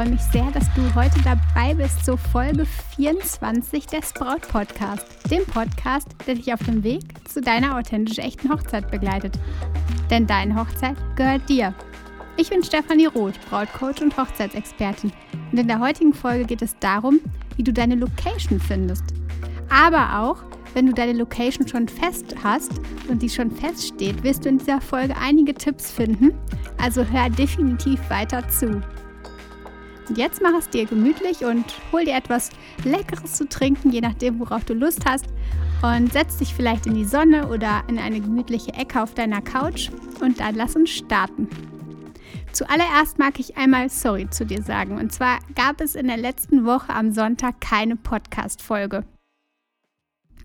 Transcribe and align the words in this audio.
freue 0.00 0.12
mich 0.12 0.22
sehr, 0.22 0.50
dass 0.52 0.64
du 0.72 0.94
heute 0.94 1.20
dabei 1.24 1.74
bist 1.74 2.06
zur 2.06 2.16
Folge 2.16 2.64
24 2.96 3.84
des 3.84 4.14
Braut 4.14 4.48
Podcast, 4.48 5.04
dem 5.30 5.44
Podcast, 5.44 6.08
der 6.26 6.36
dich 6.36 6.54
auf 6.54 6.64
dem 6.64 6.82
Weg 6.82 7.02
zu 7.28 7.42
deiner 7.42 7.76
authentisch 7.76 8.16
echten 8.16 8.50
Hochzeit 8.50 8.90
begleitet. 8.90 9.38
Denn 10.08 10.26
deine 10.26 10.54
Hochzeit 10.58 10.96
gehört 11.16 11.46
dir. 11.50 11.74
Ich 12.38 12.48
bin 12.48 12.64
Stefanie 12.64 13.08
Roth, 13.08 13.38
Brautcoach 13.50 14.00
und 14.00 14.16
Hochzeitsexpertin. 14.16 15.12
Und 15.52 15.58
in 15.58 15.68
der 15.68 15.80
heutigen 15.80 16.14
Folge 16.14 16.46
geht 16.46 16.62
es 16.62 16.74
darum, 16.78 17.20
wie 17.56 17.62
du 17.62 17.72
deine 17.74 17.96
Location 17.96 18.58
findest. 18.58 19.04
Aber 19.68 20.18
auch, 20.18 20.42
wenn 20.72 20.86
du 20.86 20.94
deine 20.94 21.12
Location 21.12 21.68
schon 21.68 21.88
fest 21.88 22.36
hast 22.42 22.72
und 23.10 23.20
die 23.20 23.28
schon 23.28 23.50
feststeht, 23.50 24.22
wirst 24.22 24.46
du 24.46 24.48
in 24.48 24.56
dieser 24.56 24.80
Folge 24.80 25.14
einige 25.20 25.52
Tipps 25.52 25.90
finden. 25.90 26.32
Also 26.78 27.04
hör 27.04 27.28
definitiv 27.28 28.00
weiter 28.08 28.48
zu. 28.48 28.80
Jetzt 30.16 30.42
mach 30.42 30.54
es 30.58 30.68
dir 30.68 30.86
gemütlich 30.86 31.44
und 31.44 31.64
hol 31.92 32.04
dir 32.04 32.14
etwas 32.14 32.50
Leckeres 32.84 33.34
zu 33.34 33.48
trinken, 33.48 33.90
je 33.92 34.00
nachdem, 34.00 34.40
worauf 34.40 34.64
du 34.64 34.74
Lust 34.74 35.04
hast. 35.06 35.26
Und 35.82 36.12
setz 36.12 36.36
dich 36.38 36.52
vielleicht 36.52 36.86
in 36.86 36.94
die 36.94 37.04
Sonne 37.04 37.48
oder 37.48 37.84
in 37.86 37.98
eine 37.98 38.20
gemütliche 38.20 38.72
Ecke 38.74 39.00
auf 39.00 39.14
deiner 39.14 39.40
Couch 39.40 39.90
und 40.20 40.40
dann 40.40 40.56
lass 40.56 40.76
uns 40.76 40.90
starten. 40.90 41.48
Zuallererst 42.52 43.18
mag 43.18 43.38
ich 43.38 43.56
einmal 43.56 43.88
Sorry 43.88 44.28
zu 44.28 44.44
dir 44.44 44.62
sagen. 44.62 44.98
Und 44.98 45.12
zwar 45.12 45.38
gab 45.54 45.80
es 45.80 45.94
in 45.94 46.08
der 46.08 46.16
letzten 46.16 46.66
Woche 46.66 46.92
am 46.92 47.12
Sonntag 47.12 47.60
keine 47.60 47.96
Podcast-Folge. 47.96 49.04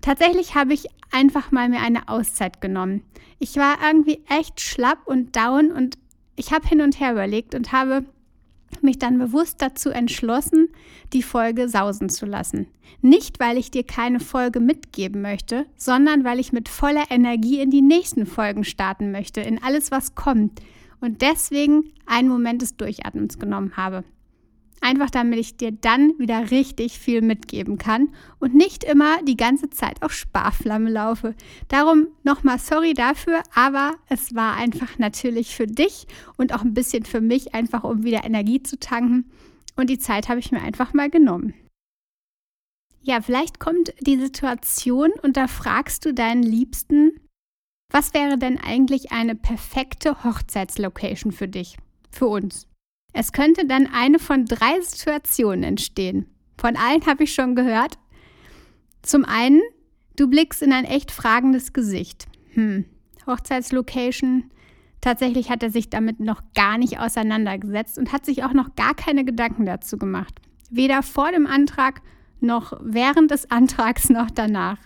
Tatsächlich 0.02 0.53
habe 0.53 0.73
ich 0.73 0.85
einfach 1.11 1.52
mal 1.52 1.67
mir 1.69 1.81
eine 1.81 2.07
Auszeit 2.07 2.61
genommen. 2.61 3.03
Ich 3.39 3.55
war 3.57 3.77
irgendwie 3.83 4.22
echt 4.29 4.61
schlapp 4.61 5.00
und 5.07 5.35
down 5.35 5.72
und 5.72 5.97
ich 6.35 6.53
habe 6.53 6.67
hin 6.67 6.81
und 6.81 7.00
her 7.00 7.13
überlegt 7.13 7.55
und 7.55 7.72
habe 7.72 8.05
mich 8.84 9.00
dann 9.00 9.18
bewusst 9.18 9.62
dazu 9.62 9.90
entschlossen, 9.90 10.70
die 11.14 11.23
Folge 11.23 11.70
sausen 11.70 12.09
zu 12.09 12.26
lassen. 12.26 12.68
Nicht, 13.02 13.40
weil 13.40 13.58
ich 13.58 13.72
dir 13.72 13.84
keine 13.84 14.20
Folge 14.20 14.59
mitgeben 14.59 15.22
möchte, 15.22 15.66
sondern 15.76 16.23
weil 16.23 16.40
ich 16.40 16.54
mit 16.54 16.70
voller 16.70 17.06
Energie 17.09 17.59
in 17.59 17.72
die 17.72 17.81
nächsten 17.81 18.26
Folgen 18.26 18.64
starten 18.64 19.12
möchte, 19.12 19.42
in 19.42 19.62
alles, 19.62 19.92
was 19.92 20.16
kommt. 20.16 20.62
Und 21.02 21.22
deswegen 21.22 21.92
einen 22.06 22.30
Moment 22.30 22.62
des 22.62 22.78
Durchatmens 22.78 23.38
genommen 23.38 23.78
habe. 23.78 24.03
Einfach 24.86 25.09
damit 25.09 25.39
ich 25.39 25.58
dir 25.58 25.72
dann 25.72 26.14
wieder 26.19 26.52
richtig 26.52 27.00
viel 27.00 27.23
mitgeben 27.23 27.80
kann 27.80 28.09
und 28.38 28.53
nicht 28.53 28.83
immer 28.83 29.19
die 29.23 29.36
ganze 29.36 29.72
Zeit 29.72 30.03
auf 30.03 30.14
Sparflamme 30.14 30.91
laufe. 30.91 31.33
Darum 31.69 32.09
nochmal 32.23 32.59
sorry 32.59 32.94
dafür, 32.94 33.41
aber 33.56 33.95
es 34.09 34.36
war 34.36 34.53
einfach 34.53 35.00
natürlich 35.00 35.56
für 35.56 35.66
dich 35.66 36.06
und 36.38 36.53
auch 36.53 36.61
ein 36.61 36.75
bisschen 36.75 37.03
für 37.03 37.19
mich, 37.19 37.56
einfach 37.56 37.83
um 37.83 38.03
wieder 38.03 38.25
Energie 38.25 38.61
zu 38.61 38.78
tanken. 38.78 39.31
Und 39.75 39.89
die 39.89 39.97
Zeit 39.97 40.30
habe 40.30 40.39
ich 40.39 40.52
mir 40.52 40.61
einfach 40.61 40.94
mal 40.94 41.09
genommen. 41.09 41.56
Ja, 43.02 43.22
vielleicht 43.22 43.59
kommt 43.59 43.91
die 44.02 44.19
Situation 44.19 45.13
und 45.23 45.36
da 45.36 45.47
fragst 45.47 46.06
du 46.06 46.13
deinen 46.13 46.44
Liebsten, 46.44 47.22
was 47.91 48.13
wäre 48.13 48.38
denn 48.38 48.59
eigentlich 48.59 49.11
eine 49.11 49.33
perfekte 49.33 50.23
Hochzeitslocation 50.23 51.31
für 51.31 51.47
dich, 51.47 51.75
für 52.11 52.28
uns? 52.28 52.67
Es 53.17 53.31
könnte 53.31 53.66
dann 53.66 53.88
eine 53.88 54.19
von 54.19 54.44
drei 54.44 54.81
Situationen 54.81 55.63
entstehen. 55.63 56.25
Von 56.57 56.75
allen 56.75 57.06
habe 57.06 57.23
ich 57.23 57.34
schon 57.34 57.56
gehört. 57.56 57.97
Zum 59.03 59.23
einen, 59.23 59.62
du 60.17 60.28
blickst 60.28 60.62
in 60.62 60.73
ein 60.73 60.84
echt 60.84 61.12
fragendes 61.12 61.72
Gesicht. 61.72 62.25
Hm, 62.56 62.84
Hochzeitslocation. 63.25 64.51
Tatsächlich 65.00 65.50
hat 65.50 65.63
er 65.63 65.69
sich 65.69 65.90
damit 65.90 66.19
noch 66.19 66.41
gar 66.56 66.78
nicht 66.78 67.00
auseinandergesetzt 67.00 67.97
und 67.97 68.12
hat 68.12 68.25
sich 68.25 68.44
auch 68.44 68.51
noch 68.51 68.75
gar 68.75 68.94
keine 68.94 69.23
Gedanken 69.23 69.66
dazu 69.66 69.97
gemacht. 69.97 70.41
Weder 70.69 71.01
vor 71.01 71.31
dem 71.31 71.47
Antrag 71.47 72.01
noch 72.41 72.78
während 72.84 73.31
des 73.31 73.50
Antrags 73.50 74.09
noch 74.09 74.29
danach. 74.29 74.78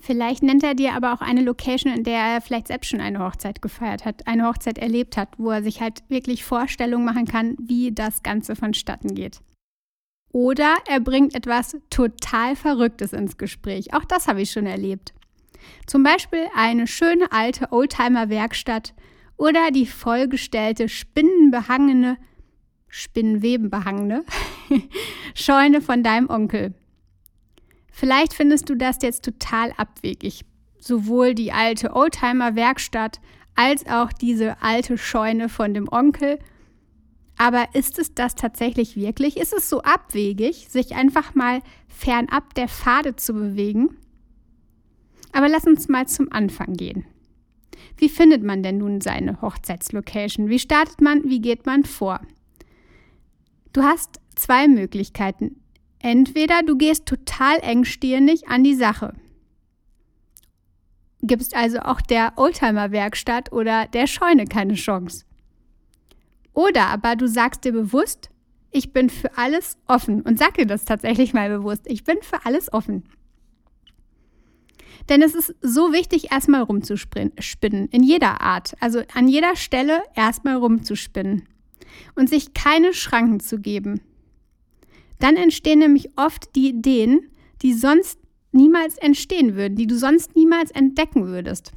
Vielleicht 0.00 0.42
nennt 0.42 0.62
er 0.62 0.74
dir 0.74 0.94
aber 0.94 1.12
auch 1.12 1.20
eine 1.20 1.42
Location, 1.42 1.92
in 1.92 2.04
der 2.04 2.20
er 2.20 2.40
vielleicht 2.40 2.68
selbst 2.68 2.88
schon 2.88 3.00
eine 3.00 3.18
Hochzeit 3.18 3.60
gefeiert 3.60 4.04
hat, 4.04 4.26
eine 4.26 4.46
Hochzeit 4.46 4.78
erlebt 4.78 5.16
hat, 5.16 5.30
wo 5.38 5.50
er 5.50 5.62
sich 5.62 5.80
halt 5.80 6.02
wirklich 6.08 6.44
Vorstellungen 6.44 7.04
machen 7.04 7.26
kann, 7.26 7.56
wie 7.60 7.92
das 7.92 8.22
Ganze 8.22 8.54
vonstatten 8.54 9.14
geht. 9.14 9.40
Oder 10.30 10.76
er 10.86 11.00
bringt 11.00 11.34
etwas 11.34 11.76
total 11.90 12.54
Verrücktes 12.54 13.12
ins 13.12 13.38
Gespräch. 13.38 13.94
Auch 13.94 14.04
das 14.04 14.28
habe 14.28 14.42
ich 14.42 14.50
schon 14.50 14.66
erlebt. 14.66 15.14
Zum 15.86 16.02
Beispiel 16.02 16.46
eine 16.54 16.86
schöne 16.86 17.32
alte 17.32 17.72
Oldtimer-Werkstatt 17.72 18.94
oder 19.36 19.70
die 19.70 19.86
vollgestellte 19.86 20.88
spinnenbehangene, 20.88 22.18
spinnenwebenbehangene 22.88 24.24
Scheune 25.34 25.80
von 25.80 26.02
deinem 26.02 26.30
Onkel. 26.30 26.74
Vielleicht 27.98 28.32
findest 28.32 28.70
du 28.70 28.76
das 28.76 28.98
jetzt 29.02 29.24
total 29.24 29.72
abwegig. 29.76 30.44
Sowohl 30.78 31.34
die 31.34 31.50
alte 31.50 31.96
Oldtimer-Werkstatt 31.96 33.18
als 33.56 33.84
auch 33.88 34.12
diese 34.12 34.62
alte 34.62 34.96
Scheune 34.96 35.48
von 35.48 35.74
dem 35.74 35.88
Onkel. 35.90 36.38
Aber 37.38 37.66
ist 37.74 37.98
es 37.98 38.14
das 38.14 38.36
tatsächlich 38.36 38.94
wirklich? 38.94 39.36
Ist 39.36 39.52
es 39.52 39.68
so 39.68 39.82
abwegig, 39.82 40.68
sich 40.68 40.94
einfach 40.94 41.34
mal 41.34 41.60
fernab 41.88 42.54
der 42.54 42.68
Pfade 42.68 43.16
zu 43.16 43.32
bewegen? 43.32 43.96
Aber 45.32 45.48
lass 45.48 45.64
uns 45.66 45.88
mal 45.88 46.06
zum 46.06 46.30
Anfang 46.30 46.74
gehen. 46.74 47.04
Wie 47.96 48.08
findet 48.08 48.44
man 48.44 48.62
denn 48.62 48.78
nun 48.78 49.00
seine 49.00 49.42
Hochzeitslocation? 49.42 50.48
Wie 50.48 50.60
startet 50.60 51.00
man? 51.00 51.24
Wie 51.24 51.40
geht 51.40 51.66
man 51.66 51.82
vor? 51.82 52.20
Du 53.72 53.82
hast 53.82 54.20
zwei 54.36 54.68
Möglichkeiten. 54.68 55.56
Entweder 56.00 56.62
du 56.62 56.76
gehst 56.76 57.06
total 57.06 57.58
engstirnig 57.60 58.48
an 58.48 58.62
die 58.62 58.74
Sache, 58.74 59.14
gibst 61.22 61.56
also 61.56 61.80
auch 61.80 62.00
der 62.00 62.34
Oldtimer-Werkstatt 62.36 63.52
oder 63.52 63.86
der 63.88 64.06
Scheune 64.06 64.44
keine 64.44 64.74
Chance. 64.74 65.24
Oder 66.52 66.86
aber 66.86 67.16
du 67.16 67.26
sagst 67.26 67.64
dir 67.64 67.72
bewusst, 67.72 68.30
ich 68.70 68.92
bin 68.92 69.10
für 69.10 69.36
alles 69.36 69.78
offen 69.86 70.22
und 70.22 70.38
sag 70.38 70.54
dir 70.54 70.66
das 70.66 70.84
tatsächlich 70.84 71.32
mal 71.32 71.48
bewusst, 71.48 71.82
ich 71.86 72.04
bin 72.04 72.18
für 72.22 72.44
alles 72.44 72.72
offen. 72.72 73.04
Denn 75.08 75.22
es 75.22 75.34
ist 75.34 75.54
so 75.62 75.92
wichtig, 75.92 76.30
erstmal 76.32 76.62
rumzuspinnen, 76.62 77.88
in 77.88 78.02
jeder 78.02 78.42
Art, 78.42 78.74
also 78.80 79.02
an 79.14 79.26
jeder 79.26 79.56
Stelle 79.56 80.02
erstmal 80.14 80.56
rumzuspinnen 80.56 81.48
und 82.14 82.28
sich 82.28 82.52
keine 82.52 82.92
Schranken 82.92 83.40
zu 83.40 83.58
geben. 83.58 84.00
Dann 85.18 85.36
entstehen 85.36 85.80
nämlich 85.80 86.10
oft 86.16 86.54
die 86.54 86.68
Ideen, 86.68 87.30
die 87.62 87.74
sonst 87.74 88.18
niemals 88.52 88.96
entstehen 88.98 89.56
würden, 89.56 89.76
die 89.76 89.86
du 89.86 89.96
sonst 89.96 90.36
niemals 90.36 90.70
entdecken 90.70 91.26
würdest. 91.26 91.72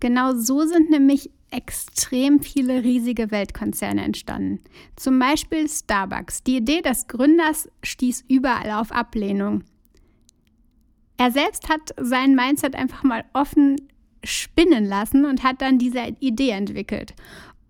Genau 0.00 0.34
so 0.34 0.66
sind 0.66 0.90
nämlich 0.90 1.30
extrem 1.50 2.40
viele 2.40 2.84
riesige 2.84 3.30
Weltkonzerne 3.30 4.04
entstanden. 4.04 4.60
Zum 4.96 5.18
Beispiel 5.18 5.68
Starbucks. 5.68 6.42
Die 6.42 6.56
Idee 6.56 6.82
des 6.82 7.06
Gründers 7.06 7.68
stieß 7.82 8.24
überall 8.28 8.72
auf 8.72 8.92
Ablehnung. 8.92 9.64
Er 11.16 11.30
selbst 11.30 11.68
hat 11.68 11.94
sein 11.98 12.34
Mindset 12.34 12.74
einfach 12.74 13.02
mal 13.02 13.24
offen 13.32 13.76
spinnen 14.22 14.84
lassen 14.84 15.24
und 15.24 15.42
hat 15.42 15.62
dann 15.62 15.78
diese 15.78 16.00
Idee 16.20 16.50
entwickelt. 16.50 17.14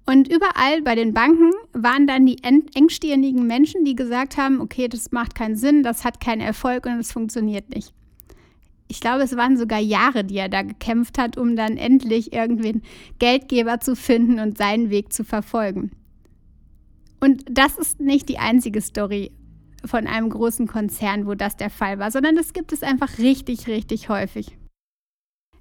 Und 0.08 0.28
überall 0.32 0.82
bei 0.82 0.94
den 0.94 1.12
Banken 1.12 1.50
waren 1.72 2.06
dann 2.06 2.26
die 2.26 2.38
engstirnigen 2.42 3.46
Menschen, 3.46 3.84
die 3.84 3.96
gesagt 3.96 4.36
haben, 4.36 4.60
okay, 4.60 4.86
das 4.86 5.10
macht 5.10 5.34
keinen 5.34 5.56
Sinn, 5.56 5.82
das 5.82 6.04
hat 6.04 6.20
keinen 6.20 6.40
Erfolg 6.40 6.86
und 6.86 7.00
es 7.00 7.12
funktioniert 7.12 7.74
nicht. 7.74 7.92
Ich 8.88 9.00
glaube, 9.00 9.24
es 9.24 9.36
waren 9.36 9.56
sogar 9.56 9.80
Jahre, 9.80 10.22
die 10.22 10.36
er 10.36 10.48
da 10.48 10.62
gekämpft 10.62 11.18
hat, 11.18 11.36
um 11.36 11.56
dann 11.56 11.76
endlich 11.76 12.32
irgendwen 12.32 12.82
Geldgeber 13.18 13.80
zu 13.80 13.96
finden 13.96 14.38
und 14.38 14.56
seinen 14.56 14.90
Weg 14.90 15.12
zu 15.12 15.24
verfolgen. 15.24 15.90
Und 17.18 17.44
das 17.50 17.76
ist 17.76 18.00
nicht 18.00 18.28
die 18.28 18.38
einzige 18.38 18.80
Story 18.80 19.32
von 19.84 20.06
einem 20.06 20.30
großen 20.30 20.68
Konzern, 20.68 21.26
wo 21.26 21.34
das 21.34 21.56
der 21.56 21.70
Fall 21.70 21.98
war, 21.98 22.12
sondern 22.12 22.36
das 22.36 22.52
gibt 22.52 22.72
es 22.72 22.84
einfach 22.84 23.18
richtig, 23.18 23.66
richtig 23.66 24.08
häufig. 24.08 24.56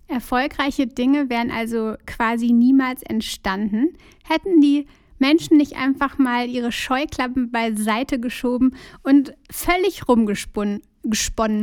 Erfolgreiche 0.08 0.88
Dinge 0.88 1.30
wären 1.30 1.52
also 1.52 1.96
quasi 2.06 2.52
niemals 2.52 3.02
entstanden, 3.04 3.98
hätten 4.24 4.62
die 4.62 4.88
Menschen 5.18 5.58
nicht 5.58 5.76
einfach 5.76 6.18
mal 6.18 6.48
ihre 6.48 6.72
Scheuklappen 6.72 7.52
beiseite 7.52 8.20
geschoben 8.20 8.76
und 9.04 9.34
völlig 9.50 10.08
rumgesponnen 10.08 10.82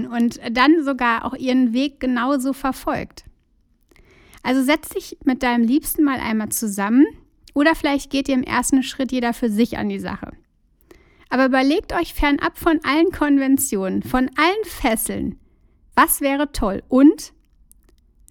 und 0.07 0.41
dann 0.51 0.83
sogar 0.85 1.25
auch 1.25 1.35
ihren 1.35 1.73
Weg 1.73 2.01
genauso 2.01 2.53
verfolgt. 2.53 3.25
Also 4.43 4.63
setz 4.63 4.89
dich 4.89 5.19
mit 5.25 5.43
deinem 5.43 5.65
Liebsten 5.65 6.03
mal 6.03 6.19
einmal 6.19 6.49
zusammen 6.49 7.07
oder 7.55 7.75
vielleicht 7.75 8.11
geht 8.11 8.29
ihr 8.29 8.35
im 8.35 8.43
ersten 8.43 8.83
Schritt 8.83 9.13
jeder 9.13 9.35
für 9.35 9.51
sich 9.51 9.79
an 9.79 9.89
die 9.89 10.01
Sache. 10.01 10.33
Aber 11.29 11.47
überlegt 11.47 11.93
euch 11.93 12.13
fernab 12.13 12.59
von 12.59 12.81
allen 12.83 13.11
Konventionen, 13.13 14.03
von 14.03 14.31
allen 14.37 14.65
Fesseln, 14.65 15.39
was 15.95 16.21
wäre 16.21 16.53
toll 16.53 16.83
und 16.89 17.33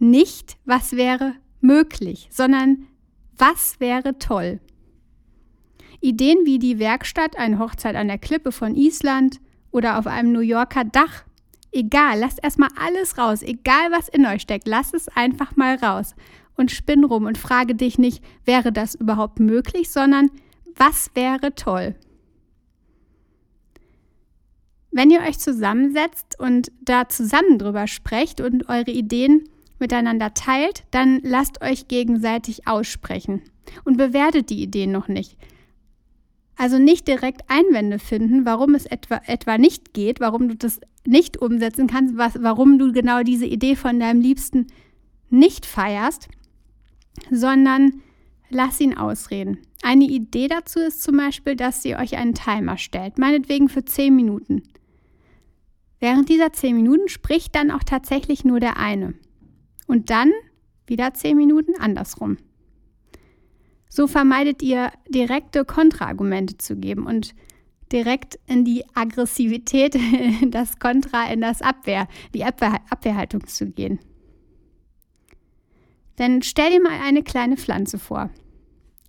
nicht, 0.02 0.58
was 0.66 0.94
wäre 0.94 1.36
möglich, 1.62 2.28
sondern 2.32 2.88
was 3.38 3.80
wäre 3.80 4.18
toll. 4.20 4.60
Ideen 6.02 6.40
wie 6.46 6.60
die 6.60 6.80
Werkstatt, 6.80 7.38
eine 7.38 7.60
Hochzeit 7.60 7.96
an 7.96 8.08
der 8.08 8.18
Klippe 8.18 8.52
von 8.52 8.76
Island 8.76 9.40
oder 9.70 10.00
auf 10.00 10.08
einem 10.08 10.32
New 10.32 10.40
Yorker 10.40 10.84
Dach. 10.84 11.24
Egal, 11.72 12.20
lasst 12.20 12.44
erstmal 12.44 12.70
alles 12.76 13.18
raus, 13.18 13.44
egal 13.44 13.92
was 13.92 14.10
in 14.10 14.26
euch 14.26 14.42
steckt, 14.42 14.68
lass 14.68 14.94
es 14.94 15.08
einfach 15.10 15.56
mal 15.56 15.76
raus 15.76 16.16
und 16.56 16.72
spinn 16.72 17.04
rum 17.04 17.26
und 17.26 17.38
frage 17.38 17.76
dich 17.76 17.98
nicht, 17.98 18.24
wäre 18.44 18.72
das 18.74 18.96
überhaupt 18.96 19.40
möglich, 19.40 19.90
sondern 19.90 20.30
was 20.76 21.12
wäre 21.14 21.56
toll? 21.56 21.96
Wenn 24.92 25.10
ihr 25.10 25.22
euch 25.22 25.40
zusammensetzt 25.40 26.38
und 26.40 26.72
da 26.82 27.08
zusammen 27.08 27.58
drüber 27.58 27.88
sprecht 27.88 28.42
und 28.42 28.68
eure 28.68 28.92
Ideen 28.92 29.48
miteinander 29.82 30.34
teilt, 30.34 30.86
dann 30.92 31.20
lasst 31.24 31.62
euch 31.62 31.90
gegenseitig 31.90 32.68
aussprechen 32.68 33.42
und 33.84 33.98
bewertet 33.98 34.50
die 34.50 34.64
Ideen 34.64 34.92
noch 34.92 35.10
nicht. 35.10 35.36
Also 36.56 36.78
nicht 36.78 37.08
direkt 37.08 37.42
Einwände 37.50 38.00
finden, 38.00 38.46
warum 38.46 38.76
es 38.76 38.86
etwa, 38.86 39.22
etwa 39.26 39.58
nicht 39.58 39.94
geht, 39.94 40.20
warum 40.20 40.48
du 40.48 40.56
das 40.56 40.80
nicht 41.06 41.42
umsetzen 41.42 41.88
kannst, 41.88 42.18
was, 42.18 42.42
warum 42.42 42.78
du 42.78 42.94
genau 42.94 43.24
diese 43.24 43.46
Idee 43.46 43.76
von 43.76 44.00
deinem 44.00 44.22
Liebsten 44.22 44.68
nicht 45.30 45.66
feierst, 45.66 46.30
sondern 47.32 48.02
lass 48.50 48.80
ihn 48.80 48.96
ausreden. 48.96 49.60
Eine 49.82 50.06
Idee 50.06 50.48
dazu 50.48 50.80
ist 50.80 51.02
zum 51.02 51.18
Beispiel, 51.18 51.56
dass 51.56 51.84
ihr 51.84 51.98
euch 51.98 52.16
einen 52.16 52.36
Timer 52.36 52.78
stellt, 52.78 53.18
meinetwegen 53.18 53.68
für 53.68 53.84
10 53.84 54.16
Minuten. 54.16 54.64
Während 56.00 56.30
dieser 56.30 56.54
10 56.54 56.76
Minuten 56.76 57.10
spricht 57.10 57.56
dann 57.56 57.72
auch 57.72 57.84
tatsächlich 57.84 58.44
nur 58.44 58.60
der 58.60 58.78
eine. 58.78 59.14
Und 59.92 60.10
dann 60.10 60.32
wieder 60.88 61.14
10 61.14 61.36
Minuten 61.36 61.74
andersrum. 61.78 62.38
So 63.90 64.08
vermeidet 64.08 64.62
ihr 64.62 64.90
direkte 65.10 65.66
Kontraargumente 65.66 66.58
zu 66.58 66.78
geben 66.78 67.06
und 67.06 67.36
direkt 67.92 68.40
in 68.48 68.64
die 68.64 68.86
Aggressivität, 68.94 70.00
das 70.48 70.80
Kontra, 70.80 71.30
in 71.30 71.42
das 71.42 71.62
Abwehr, 71.62 72.08
die 72.34 72.46
Abwehr, 72.46 72.80
Abwehrhaltung 72.90 73.46
zu 73.48 73.70
gehen. 73.70 74.00
Denn 76.20 76.42
stell 76.42 76.72
dir 76.72 76.82
mal 76.82 77.02
eine 77.04 77.22
kleine 77.22 77.58
Pflanze 77.58 78.00
vor. 78.00 78.30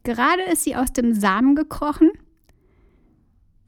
Gerade 0.02 0.42
ist 0.50 0.64
sie 0.64 0.74
aus 0.74 0.92
dem 0.92 1.14
Samen 1.14 1.54
gekrochen. 1.54 2.10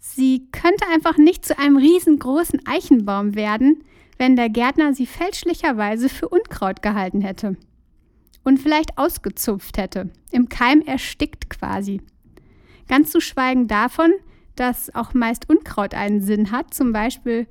Sie 0.01 0.49
könnte 0.51 0.85
einfach 0.93 1.17
nicht 1.17 1.45
zu 1.45 1.57
einem 1.61 1.77
riesengroßen 1.77 2.67
Eichenbaum 2.67 3.37
werden, 3.37 3.85
wenn 4.19 4.37
der 4.37 4.49
Gärtner 4.49 4.95
sie 4.95 5.07
fälschlicherweise 5.07 6.09
für 6.09 6.29
Unkraut 6.29 6.83
gehalten 6.83 7.21
hätte 7.21 7.57
und 8.45 8.59
vielleicht 8.59 8.99
ausgezupft 8.99 9.79
hätte, 9.79 10.11
im 10.31 10.49
Keim 10.49 10.81
erstickt 10.83 11.51
quasi. 11.51 12.01
Ganz 12.89 13.11
zu 13.11 13.21
schweigen 13.21 13.67
davon, 13.67 14.13
dass 14.57 14.95
auch 14.95 15.15
meist 15.15 15.49
Unkraut 15.49 15.95
einen 15.95 16.21
Sinn 16.21 16.51
hat, 16.51 16.75
zum 16.75 16.93
Beispiel 16.93 17.47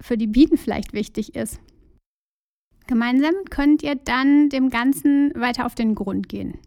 für 0.00 0.18
die 0.18 0.26
Bienen 0.26 0.58
vielleicht 0.58 0.92
wichtig 0.92 1.34
ist. 1.34 1.60
Gemeinsam 2.86 3.34
könnt 3.48 3.82
ihr 3.82 3.94
dann 3.94 4.48
dem 4.48 4.68
Ganzen 4.68 5.32
weiter 5.34 5.66
auf 5.66 5.74
den 5.74 5.94
Grund 5.94 6.28
gehen. 6.28 6.58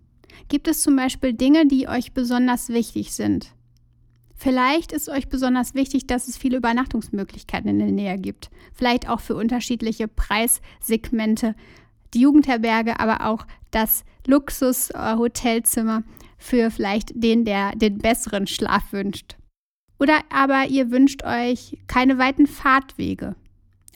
Gibt 0.47 0.67
es 0.67 0.81
zum 0.81 0.95
Beispiel 0.95 1.33
Dinge, 1.33 1.67
die 1.67 1.87
euch 1.87 2.13
besonders 2.13 2.69
wichtig 2.69 3.13
sind? 3.13 3.53
Vielleicht 4.35 4.91
ist 4.91 5.07
euch 5.07 5.29
besonders 5.29 5.73
wichtig, 5.75 6.07
dass 6.07 6.27
es 6.27 6.37
viele 6.37 6.57
Übernachtungsmöglichkeiten 6.57 7.69
in 7.69 7.79
der 7.79 7.91
Nähe 7.91 8.17
gibt. 8.17 8.49
Vielleicht 8.73 9.09
auch 9.09 9.21
für 9.21 9.35
unterschiedliche 9.35 10.07
Preissegmente. 10.07 11.55
Die 12.13 12.21
Jugendherberge, 12.21 12.99
aber 12.99 13.25
auch 13.25 13.45
das 13.71 14.03
Luxus-Hotelzimmer 14.27 16.03
für 16.37 16.69
vielleicht 16.69 17.11
den, 17.15 17.45
der 17.45 17.71
den 17.75 17.97
besseren 17.97 18.47
Schlaf 18.47 18.91
wünscht. 18.91 19.35
Oder 19.99 20.19
aber 20.29 20.67
ihr 20.67 20.91
wünscht 20.91 21.23
euch 21.23 21.77
keine 21.87 22.17
weiten 22.17 22.47
Fahrtwege. 22.47 23.35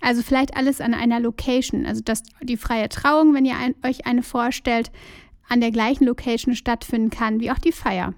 Also 0.01 0.21
vielleicht 0.21 0.55
alles 0.55 0.79
an 0.79 0.93
einer 0.93 1.19
Location. 1.19 1.85
Also 1.85 2.01
dass 2.01 2.23
die 2.41 2.57
freie 2.57 2.89
Trauung, 2.89 3.33
wenn 3.33 3.45
ihr 3.45 3.57
ein, 3.57 3.75
euch 3.85 4.05
eine 4.05 4.23
vorstellt, 4.23 4.91
an 5.49 5.61
der 5.61 5.71
gleichen 5.71 6.05
Location 6.05 6.55
stattfinden 6.55 7.09
kann 7.09 7.39
wie 7.39 7.51
auch 7.51 7.57
die 7.57 7.71
Feier. 7.71 8.13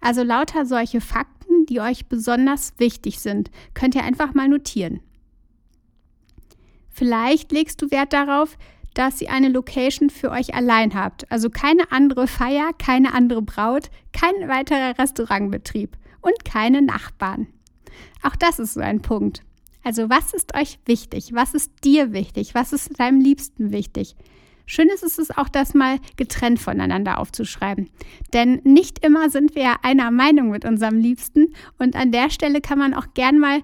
Also 0.00 0.22
lauter 0.22 0.66
solche 0.66 1.00
Fakten, 1.00 1.66
die 1.66 1.80
euch 1.80 2.06
besonders 2.06 2.74
wichtig 2.78 3.20
sind, 3.20 3.50
könnt 3.74 3.94
ihr 3.94 4.04
einfach 4.04 4.34
mal 4.34 4.48
notieren. 4.48 5.00
Vielleicht 6.88 7.52
legst 7.52 7.82
du 7.82 7.90
Wert 7.90 8.12
darauf, 8.12 8.56
dass 8.94 9.20
ihr 9.20 9.30
eine 9.30 9.50
Location 9.50 10.08
für 10.08 10.30
euch 10.30 10.54
allein 10.54 10.94
habt. 10.94 11.30
Also 11.30 11.50
keine 11.50 11.92
andere 11.92 12.26
Feier, 12.26 12.70
keine 12.78 13.12
andere 13.12 13.42
Braut, 13.42 13.90
kein 14.12 14.48
weiterer 14.48 14.98
Restaurantbetrieb 14.98 15.96
und 16.22 16.44
keine 16.46 16.80
Nachbarn. 16.80 17.48
Auch 18.22 18.36
das 18.36 18.58
ist 18.58 18.74
so 18.74 18.80
ein 18.80 19.02
Punkt. 19.02 19.42
Also 19.84 20.08
was 20.08 20.32
ist 20.32 20.56
euch 20.56 20.78
wichtig? 20.86 21.34
Was 21.34 21.52
ist 21.52 21.70
dir 21.84 22.12
wichtig? 22.12 22.54
Was 22.54 22.72
ist 22.72 22.98
deinem 22.98 23.20
Liebsten 23.20 23.70
wichtig? 23.70 24.16
Schön 24.66 24.88
ist 24.88 25.04
es 25.04 25.30
auch, 25.30 25.48
das 25.48 25.74
mal 25.74 25.98
getrennt 26.16 26.58
voneinander 26.58 27.18
aufzuschreiben. 27.18 27.88
Denn 28.32 28.60
nicht 28.64 29.04
immer 29.04 29.30
sind 29.30 29.54
wir 29.54 29.84
einer 29.84 30.10
Meinung 30.10 30.50
mit 30.50 30.64
unserem 30.64 30.98
Liebsten. 30.98 31.54
Und 31.78 31.94
an 31.94 32.10
der 32.10 32.30
Stelle 32.30 32.60
kann 32.60 32.78
man 32.78 32.92
auch 32.92 33.06
gern 33.14 33.38
mal 33.38 33.62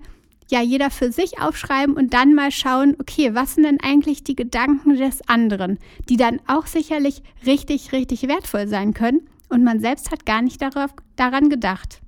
ja 0.49 0.61
jeder 0.63 0.91
für 0.91 1.11
sich 1.11 1.41
aufschreiben 1.41 1.97
und 1.97 2.15
dann 2.15 2.35
mal 2.35 2.53
schauen, 2.53 2.95
okay, 3.01 3.35
was 3.35 3.55
sind 3.55 3.65
denn 3.65 3.81
eigentlich 3.81 4.23
die 4.23 4.37
Gedanken 4.37 4.97
des 4.97 5.27
anderen, 5.29 5.79
die 6.09 6.17
dann 6.17 6.41
auch 6.47 6.67
sicherlich 6.67 7.23
richtig, 7.47 7.93
richtig 7.93 8.29
wertvoll 8.29 8.69
sein 8.69 8.93
können 8.93 9.27
und 9.49 9.65
man 9.65 9.81
selbst 9.81 10.11
hat 10.11 10.27
gar 10.27 10.43
nicht 10.43 10.61
darauf, 10.61 10.91
daran 11.17 11.49
gedacht. 11.49 12.02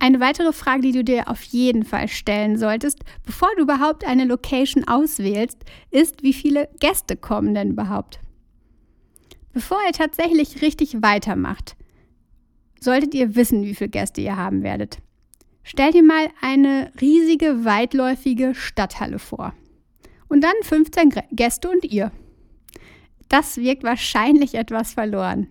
Eine 0.00 0.20
weitere 0.20 0.52
Frage, 0.52 0.82
die 0.82 0.92
du 0.92 1.02
dir 1.02 1.28
auf 1.28 1.42
jeden 1.42 1.84
Fall 1.84 2.08
stellen 2.08 2.56
solltest, 2.56 3.00
bevor 3.24 3.48
du 3.56 3.62
überhaupt 3.62 4.06
eine 4.06 4.24
Location 4.24 4.86
auswählst, 4.86 5.58
ist, 5.90 6.22
wie 6.22 6.32
viele 6.32 6.68
Gäste 6.78 7.16
kommen 7.16 7.54
denn 7.54 7.70
überhaupt? 7.70 8.20
Bevor 9.52 9.78
ihr 9.86 9.92
tatsächlich 9.92 10.62
richtig 10.62 11.02
weitermacht, 11.02 11.76
solltet 12.80 13.12
ihr 13.14 13.34
wissen, 13.34 13.64
wie 13.64 13.74
viele 13.74 13.90
Gäste 13.90 14.20
ihr 14.20 14.36
haben 14.36 14.62
werdet. 14.62 14.98
Stell 15.64 15.90
dir 15.90 16.04
mal 16.04 16.28
eine 16.40 16.92
riesige, 17.00 17.64
weitläufige 17.64 18.54
Stadthalle 18.54 19.18
vor. 19.18 19.52
Und 20.28 20.42
dann 20.42 20.54
15 20.62 21.12
Gäste 21.32 21.68
und 21.68 21.84
ihr. 21.84 22.12
Das 23.28 23.56
wirkt 23.58 23.82
wahrscheinlich 23.82 24.54
etwas 24.54 24.94
verloren. 24.94 25.48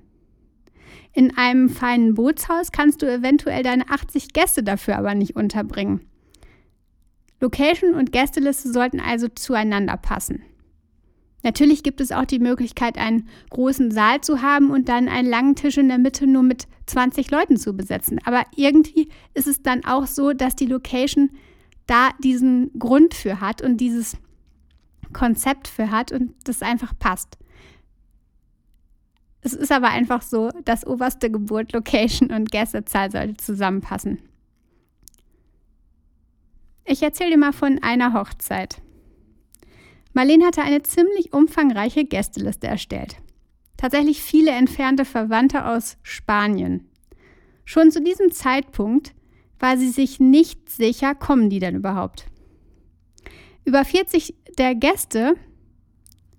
In 1.17 1.35
einem 1.35 1.67
feinen 1.67 2.13
Bootshaus 2.13 2.71
kannst 2.71 3.01
du 3.01 3.11
eventuell 3.11 3.63
deine 3.63 3.89
80 3.89 4.33
Gäste 4.33 4.61
dafür 4.61 4.99
aber 4.99 5.15
nicht 5.15 5.35
unterbringen. 5.35 6.01
Location 7.41 7.95
und 7.95 8.11
Gästeliste 8.11 8.71
sollten 8.71 8.99
also 8.99 9.27
zueinander 9.27 9.97
passen. 9.97 10.43
Natürlich 11.41 11.81
gibt 11.81 12.01
es 12.01 12.11
auch 12.11 12.25
die 12.25 12.37
Möglichkeit, 12.37 12.99
einen 12.99 13.27
großen 13.49 13.89
Saal 13.89 14.21
zu 14.21 14.43
haben 14.43 14.69
und 14.69 14.89
dann 14.89 15.09
einen 15.09 15.27
langen 15.27 15.55
Tisch 15.55 15.79
in 15.79 15.87
der 15.87 15.97
Mitte 15.97 16.27
nur 16.27 16.43
mit 16.43 16.67
20 16.85 17.31
Leuten 17.31 17.57
zu 17.57 17.73
besetzen. 17.75 18.19
Aber 18.23 18.43
irgendwie 18.55 19.09
ist 19.33 19.47
es 19.47 19.63
dann 19.63 19.85
auch 19.85 20.05
so, 20.05 20.33
dass 20.33 20.55
die 20.55 20.67
Location 20.67 21.31
da 21.87 22.11
diesen 22.23 22.77
Grund 22.77 23.15
für 23.15 23.41
hat 23.41 23.63
und 23.63 23.77
dieses 23.77 24.17
Konzept 25.13 25.67
für 25.67 25.89
hat 25.89 26.11
und 26.11 26.35
das 26.43 26.61
einfach 26.61 26.93
passt. 26.99 27.39
Es 29.47 29.53
ist 29.53 29.71
aber 29.71 29.87
einfach 29.87 30.23
so, 30.23 30.49
dass 30.65 30.85
oberste 30.85 31.31
Geburt, 31.31 31.71
Location 31.71 32.33
und 32.33 32.51
Gästezahl 32.51 33.09
sollte 33.09 33.37
zusammenpassen. 33.37 34.19
Ich 36.83 37.01
erzähle 37.01 37.29
dir 37.29 37.37
mal 37.37 37.53
von 37.53 37.81
einer 37.81 38.11
Hochzeit. 38.11 38.81
Marlene 40.11 40.45
hatte 40.45 40.63
eine 40.63 40.83
ziemlich 40.83 41.31
umfangreiche 41.31 42.03
Gästeliste 42.03 42.67
erstellt. 42.67 43.15
Tatsächlich 43.77 44.21
viele 44.21 44.51
entfernte 44.51 45.05
Verwandte 45.05 45.63
aus 45.63 45.95
Spanien. 46.03 46.89
Schon 47.63 47.89
zu 47.89 48.03
diesem 48.03 48.33
Zeitpunkt 48.33 49.13
war 49.59 49.77
sie 49.77 49.91
sich 49.91 50.19
nicht 50.19 50.69
sicher, 50.69 51.15
kommen 51.15 51.49
die 51.49 51.59
denn 51.59 51.75
überhaupt. 51.77 52.25
Über 53.63 53.85
40 53.85 54.35
der 54.57 54.75
Gäste 54.75 55.35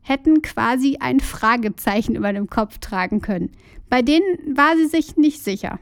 hätten 0.08 0.42
quasi 0.42 0.96
ein 1.00 1.20
Fragezeichen 1.20 2.16
über 2.16 2.32
dem 2.32 2.48
Kopf 2.48 2.78
tragen 2.78 3.20
können. 3.20 3.52
Bei 3.88 4.02
denen 4.02 4.56
war 4.56 4.76
sie 4.76 4.86
sich 4.86 5.16
nicht 5.16 5.42
sicher. 5.42 5.78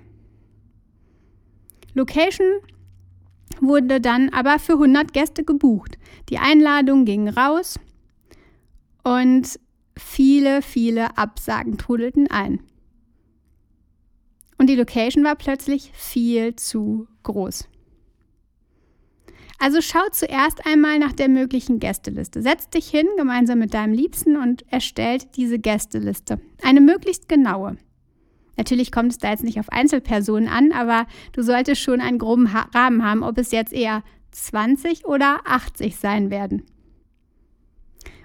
Location 1.94 2.46
wurde 3.60 4.00
dann 4.00 4.28
aber 4.30 4.58
für 4.58 4.74
100 4.74 5.12
Gäste 5.12 5.44
gebucht. 5.44 5.98
Die 6.28 6.38
Einladungen 6.38 7.04
gingen 7.04 7.28
raus 7.28 7.78
und 9.02 9.58
viele, 9.96 10.60
viele 10.60 11.16
Absagen 11.16 11.78
trudelten 11.78 12.28
ein. 12.30 12.60
Und 14.58 14.68
die 14.68 14.74
Location 14.76 15.24
war 15.24 15.36
plötzlich 15.36 15.92
viel 15.94 16.56
zu 16.56 17.06
groß. 17.22 17.68
Also 19.58 19.80
schau 19.80 20.06
zuerst 20.12 20.66
einmal 20.66 20.98
nach 20.98 21.12
der 21.12 21.28
möglichen 21.28 21.78
Gästeliste. 21.78 22.42
Setz 22.42 22.68
dich 22.68 22.88
hin 22.88 23.06
gemeinsam 23.16 23.58
mit 23.58 23.74
deinem 23.74 23.94
Liebsten 23.94 24.36
und 24.36 24.70
erstellt 24.70 25.36
diese 25.36 25.58
Gästeliste. 25.58 26.40
Eine 26.62 26.80
möglichst 26.80 27.28
genaue. 27.28 27.76
Natürlich 28.56 28.90
kommt 28.90 29.12
es 29.12 29.18
da 29.18 29.30
jetzt 29.30 29.44
nicht 29.44 29.60
auf 29.60 29.70
Einzelpersonen 29.70 30.48
an, 30.48 30.72
aber 30.72 31.06
du 31.32 31.42
solltest 31.42 31.80
schon 31.80 32.00
einen 32.00 32.18
groben 32.18 32.46
Rahmen 32.46 33.04
haben, 33.04 33.22
ob 33.22 33.38
es 33.38 33.50
jetzt 33.50 33.72
eher 33.72 34.02
20 34.32 35.06
oder 35.06 35.40
80 35.44 35.96
sein 35.96 36.30
werden. 36.30 36.62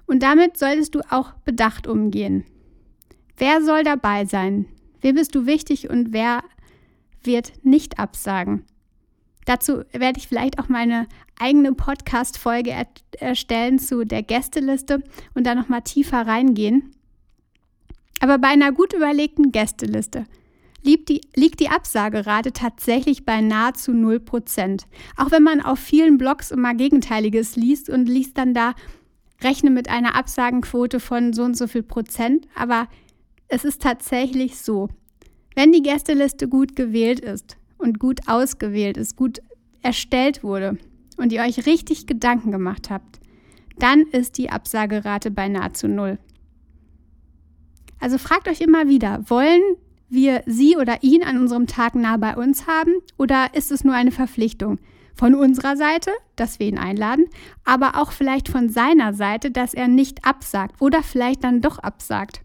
Und 0.05 0.23
damit 0.23 0.57
solltest 0.57 0.95
du 0.95 1.01
auch 1.09 1.33
bedacht 1.45 1.87
umgehen. 1.87 2.43
Wer 3.37 3.61
soll 3.63 3.83
dabei 3.83 4.25
sein? 4.25 4.65
Wem 5.01 5.15
bist 5.15 5.35
du 5.35 5.45
wichtig 5.45 5.89
und 5.89 6.13
wer 6.13 6.43
wird 7.23 7.53
nicht 7.63 7.99
absagen? 7.99 8.65
Dazu 9.45 9.83
werde 9.91 10.19
ich 10.19 10.27
vielleicht 10.27 10.59
auch 10.59 10.69
meine 10.69 11.07
eigene 11.39 11.73
Podcast-Folge 11.73 12.71
er 12.71 12.87
erstellen 13.19 13.79
zu 13.79 14.05
der 14.05 14.23
Gästeliste 14.23 15.03
und 15.33 15.45
da 15.45 15.55
nochmal 15.55 15.81
tiefer 15.81 16.27
reingehen. 16.27 16.91
Aber 18.19 18.37
bei 18.37 18.49
einer 18.49 18.71
gut 18.71 18.93
überlegten 18.93 19.51
Gästeliste 19.51 20.25
liegt 20.83 21.09
die, 21.09 21.21
liegt 21.35 21.59
die 21.59 21.69
Absagerate 21.69 22.53
tatsächlich 22.53 23.25
bei 23.25 23.41
nahezu 23.41 23.91
0%. 23.91 24.83
Auch 25.17 25.31
wenn 25.31 25.43
man 25.43 25.61
auf 25.61 25.79
vielen 25.79 26.17
Blogs 26.17 26.51
immer 26.51 26.75
Gegenteiliges 26.75 27.55
liest 27.55 27.89
und 27.89 28.07
liest 28.07 28.37
dann 28.37 28.53
da, 28.53 28.73
rechne 29.43 29.71
mit 29.71 29.89
einer 29.89 30.15
Absagenquote 30.15 30.99
von 30.99 31.33
so 31.33 31.43
und 31.43 31.57
so 31.57 31.65
viel 31.65 31.83
Prozent. 31.83 32.47
Aber 32.55 32.87
es 33.47 33.65
ist 33.65 33.81
tatsächlich 33.81 34.59
so, 34.59 34.89
wenn 35.55 35.71
die 35.71 35.81
Gästeliste 35.81 36.47
gut 36.47 36.75
gewählt 36.75 37.19
ist 37.19 37.57
und 37.81 37.99
gut 37.99 38.27
ausgewählt 38.27 38.97
ist, 38.97 39.15
gut 39.15 39.41
erstellt 39.81 40.43
wurde 40.43 40.77
und 41.17 41.31
ihr 41.33 41.41
euch 41.41 41.65
richtig 41.65 42.07
Gedanken 42.07 42.51
gemacht 42.51 42.89
habt, 42.89 43.19
dann 43.77 44.01
ist 44.01 44.37
die 44.37 44.49
Absagerate 44.49 45.31
bei 45.31 45.47
nahezu 45.47 45.87
null. 45.87 46.19
Also 47.99 48.17
fragt 48.17 48.47
euch 48.47 48.61
immer 48.61 48.87
wieder, 48.87 49.29
wollen 49.29 49.61
wir 50.09 50.43
sie 50.45 50.75
oder 50.75 51.03
ihn 51.03 51.23
an 51.23 51.37
unserem 51.37 51.67
Tag 51.67 51.95
nah 51.95 52.17
bei 52.17 52.35
uns 52.35 52.67
haben 52.67 52.91
oder 53.17 53.53
ist 53.53 53.71
es 53.71 53.83
nur 53.83 53.93
eine 53.93 54.11
Verpflichtung? 54.11 54.79
Von 55.13 55.35
unserer 55.35 55.77
Seite, 55.77 56.11
dass 56.35 56.59
wir 56.59 56.67
ihn 56.67 56.77
einladen, 56.77 57.25
aber 57.63 58.01
auch 58.01 58.11
vielleicht 58.11 58.49
von 58.49 58.69
seiner 58.69 59.13
Seite, 59.13 59.51
dass 59.51 59.73
er 59.73 59.87
nicht 59.87 60.25
absagt 60.25 60.81
oder 60.81 61.03
vielleicht 61.03 61.43
dann 61.43 61.61
doch 61.61 61.79
absagt. 61.79 62.41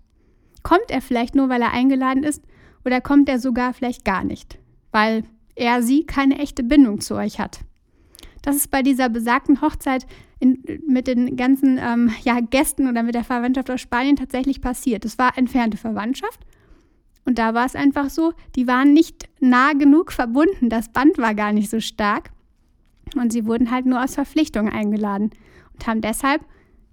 Kommt 0.62 0.90
er 0.90 1.00
vielleicht 1.00 1.34
nur, 1.34 1.48
weil 1.48 1.62
er 1.62 1.72
eingeladen 1.72 2.22
ist 2.22 2.42
oder 2.84 3.00
kommt 3.00 3.28
er 3.28 3.38
sogar 3.38 3.72
vielleicht 3.72 4.04
gar 4.04 4.24
nicht, 4.24 4.58
weil 4.96 5.24
er 5.56 5.82
sie 5.82 6.06
keine 6.06 6.38
echte 6.38 6.62
Bindung 6.62 7.02
zu 7.02 7.16
euch 7.16 7.38
hat? 7.38 7.60
Das 8.40 8.56
ist 8.56 8.70
bei 8.70 8.80
dieser 8.80 9.10
besagten 9.10 9.60
Hochzeit 9.60 10.06
in, 10.38 10.62
mit 10.86 11.06
den 11.06 11.36
ganzen 11.36 11.78
ähm, 11.78 12.10
ja, 12.24 12.40
Gästen 12.40 12.88
oder 12.88 13.02
mit 13.02 13.14
der 13.14 13.22
Verwandtschaft 13.22 13.70
aus 13.70 13.82
Spanien 13.82 14.16
tatsächlich 14.16 14.62
passiert. 14.62 15.04
Es 15.04 15.18
war 15.18 15.36
entfernte 15.36 15.76
Verwandtschaft. 15.76 16.40
Und 17.26 17.38
da 17.38 17.52
war 17.52 17.66
es 17.66 17.76
einfach 17.76 18.08
so, 18.08 18.32
die 18.54 18.66
waren 18.66 18.94
nicht 18.94 19.28
nah 19.38 19.74
genug 19.74 20.12
verbunden. 20.12 20.70
Das 20.70 20.88
Band 20.88 21.18
war 21.18 21.34
gar 21.34 21.52
nicht 21.52 21.68
so 21.68 21.80
stark. 21.80 22.30
Und 23.16 23.34
sie 23.34 23.44
wurden 23.44 23.70
halt 23.70 23.84
nur 23.84 24.02
aus 24.02 24.14
Verpflichtung 24.14 24.70
eingeladen 24.70 25.30
und 25.74 25.86
haben 25.86 26.00
deshalb 26.00 26.42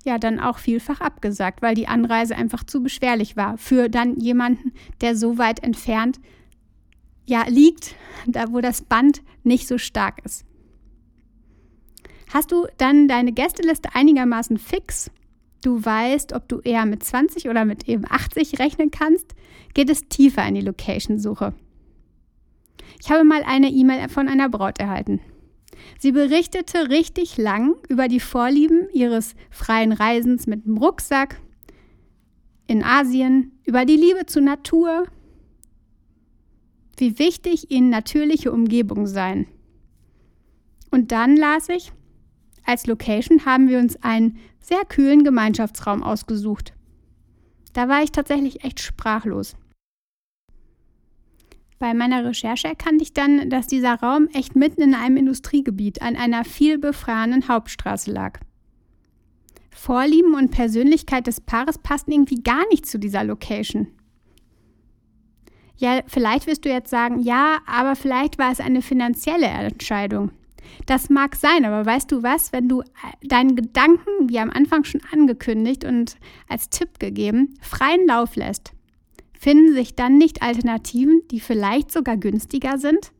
ja 0.04 0.18
dann 0.18 0.42
auch 0.42 0.58
vielfach 0.58 1.00
abgesagt, 1.00 1.62
weil 1.62 1.74
die 1.74 1.88
Anreise 1.88 2.36
einfach 2.36 2.66
zu 2.66 2.84
beschwerlich 2.84 3.38
war 3.38 3.58
für 3.58 3.88
dann 3.88 4.18
jemanden, 4.18 4.74
der 5.00 5.16
so 5.16 5.38
weit 5.38 5.64
entfernt 5.64 6.20
ja 7.26 7.46
liegt, 7.48 7.96
da 8.28 8.52
wo 8.52 8.62
das 8.62 8.82
Band 8.82 9.22
nicht 9.44 9.68
so 9.68 9.78
stark 9.78 10.24
ist. 10.26 10.46
Hast 12.34 12.52
du 12.52 12.68
dann 12.78 13.08
deine 13.08 13.32
Gästeliste 13.32 13.90
einigermaßen 13.94 14.58
fix? 14.58 15.12
Du 15.64 15.84
weißt, 15.84 16.34
ob 16.34 16.48
du 16.50 16.60
eher 16.60 16.86
mit 16.86 17.04
20 17.04 17.48
oder 17.48 17.64
mit 17.64 17.88
eben 17.88 18.06
80 18.10 18.60
rechnen 18.60 18.92
kannst, 18.92 19.36
geht 19.74 19.90
es 19.90 20.08
tiefer 20.10 20.46
in 20.46 20.56
die 20.56 20.62
Location-Suche. 20.62 21.54
Ich 23.00 23.12
habe 23.12 23.24
mal 23.24 23.44
eine 23.44 23.70
E-Mail 23.70 24.10
von 24.10 24.28
einer 24.28 24.50
Braut 24.50 24.80
erhalten. 24.80 25.22
Sie 26.00 26.12
berichtete 26.12 26.90
richtig 26.90 27.38
lang 27.38 27.76
über 27.88 28.08
die 28.08 28.20
Vorlieben 28.20 28.88
ihres 28.94 29.36
freien 29.50 29.92
Reisens 29.92 30.48
mit 30.48 30.66
dem 30.66 30.78
Rucksack 30.78 31.40
in 32.68 32.84
Asien, 32.84 33.52
über 33.66 33.86
die 33.86 33.98
Liebe 33.98 34.26
zur 34.26 34.42
Natur, 34.42 35.06
wie 36.98 37.20
wichtig 37.20 37.72
ihnen 37.72 37.90
natürliche 37.90 38.52
Umgebungen 38.52 39.08
seien. 39.08 39.48
Und 40.92 41.12
dann 41.12 41.36
las 41.36 41.70
ich, 41.70 41.92
als 42.66 42.86
Location 42.86 43.46
haben 43.46 43.68
wir 43.68 43.80
uns 43.80 44.02
einen 44.04 44.38
sehr 44.60 44.86
kühlen 44.86 45.24
Gemeinschaftsraum 45.24 46.04
ausgesucht. 46.04 46.74
Da 47.74 47.90
war 47.90 48.04
ich 48.04 48.12
tatsächlich 48.12 48.64
echt 48.64 48.80
sprachlos. 48.80 49.56
Bei 51.80 51.94
meiner 51.94 52.24
Recherche 52.24 52.68
erkannte 52.68 53.04
ich 53.04 53.14
dann, 53.14 53.50
dass 53.50 53.68
dieser 53.68 53.96
Raum 53.96 54.30
echt 54.34 54.56
mitten 54.56 54.82
in 54.82 54.96
einem 54.96 55.18
Industriegebiet 55.18 56.02
an 56.02 56.16
einer 56.16 56.46
vielbefahrenen 56.46 57.50
Hauptstraße 57.50 58.12
lag. 58.12 58.40
Vorlieben 59.72 60.36
und 60.36 60.52
Persönlichkeit 60.52 61.28
des 61.28 61.42
Paares 61.42 61.80
passten 61.80 62.14
irgendwie 62.14 62.42
gar 62.42 62.66
nicht 62.70 62.86
zu 62.86 63.00
dieser 63.00 63.24
Location. 63.26 63.88
Ja, 65.78 66.02
vielleicht 66.08 66.48
wirst 66.48 66.66
du 66.66 66.70
jetzt 66.70 66.90
sagen, 66.90 67.20
ja, 67.20 67.60
aber 67.66 67.96
vielleicht 67.96 68.38
war 68.38 68.52
es 68.52 68.60
eine 68.60 68.82
finanzielle 68.82 69.48
Entscheidung. 69.48 70.32
Das 70.86 71.10
mag 71.10 71.36
sein, 71.36 71.66
aber 71.66 71.86
weißt 71.86 72.12
du 72.12 72.24
was, 72.24 72.52
wenn 72.54 72.70
du 72.70 72.82
äh, 72.82 72.86
deinen 73.22 73.56
Gedanken, 73.56 74.30
wie 74.30 74.40
am 74.40 74.50
Anfang 74.50 74.84
schon 74.84 75.02
angekündigt 75.12 75.84
und 75.86 76.18
als 76.48 76.70
Tipp 76.70 77.00
gegeben, 77.00 77.56
freien 77.62 78.08
Lauf 78.08 78.36
lässt, 78.36 78.74
finden 79.38 79.74
sich 79.74 79.96
dann 79.96 80.18
nicht 80.18 80.42
Alternativen, 80.42 81.22
die 81.32 81.40
vielleicht 81.40 81.92
sogar 81.92 82.18
günstiger 82.18 82.78
sind? 82.78 83.12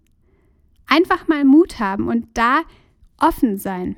Einfach 0.88 1.28
mal 1.28 1.44
Mut 1.44 1.80
haben 1.80 2.08
und 2.08 2.28
da 2.34 2.62
offen 3.18 3.58
sein. 3.58 3.96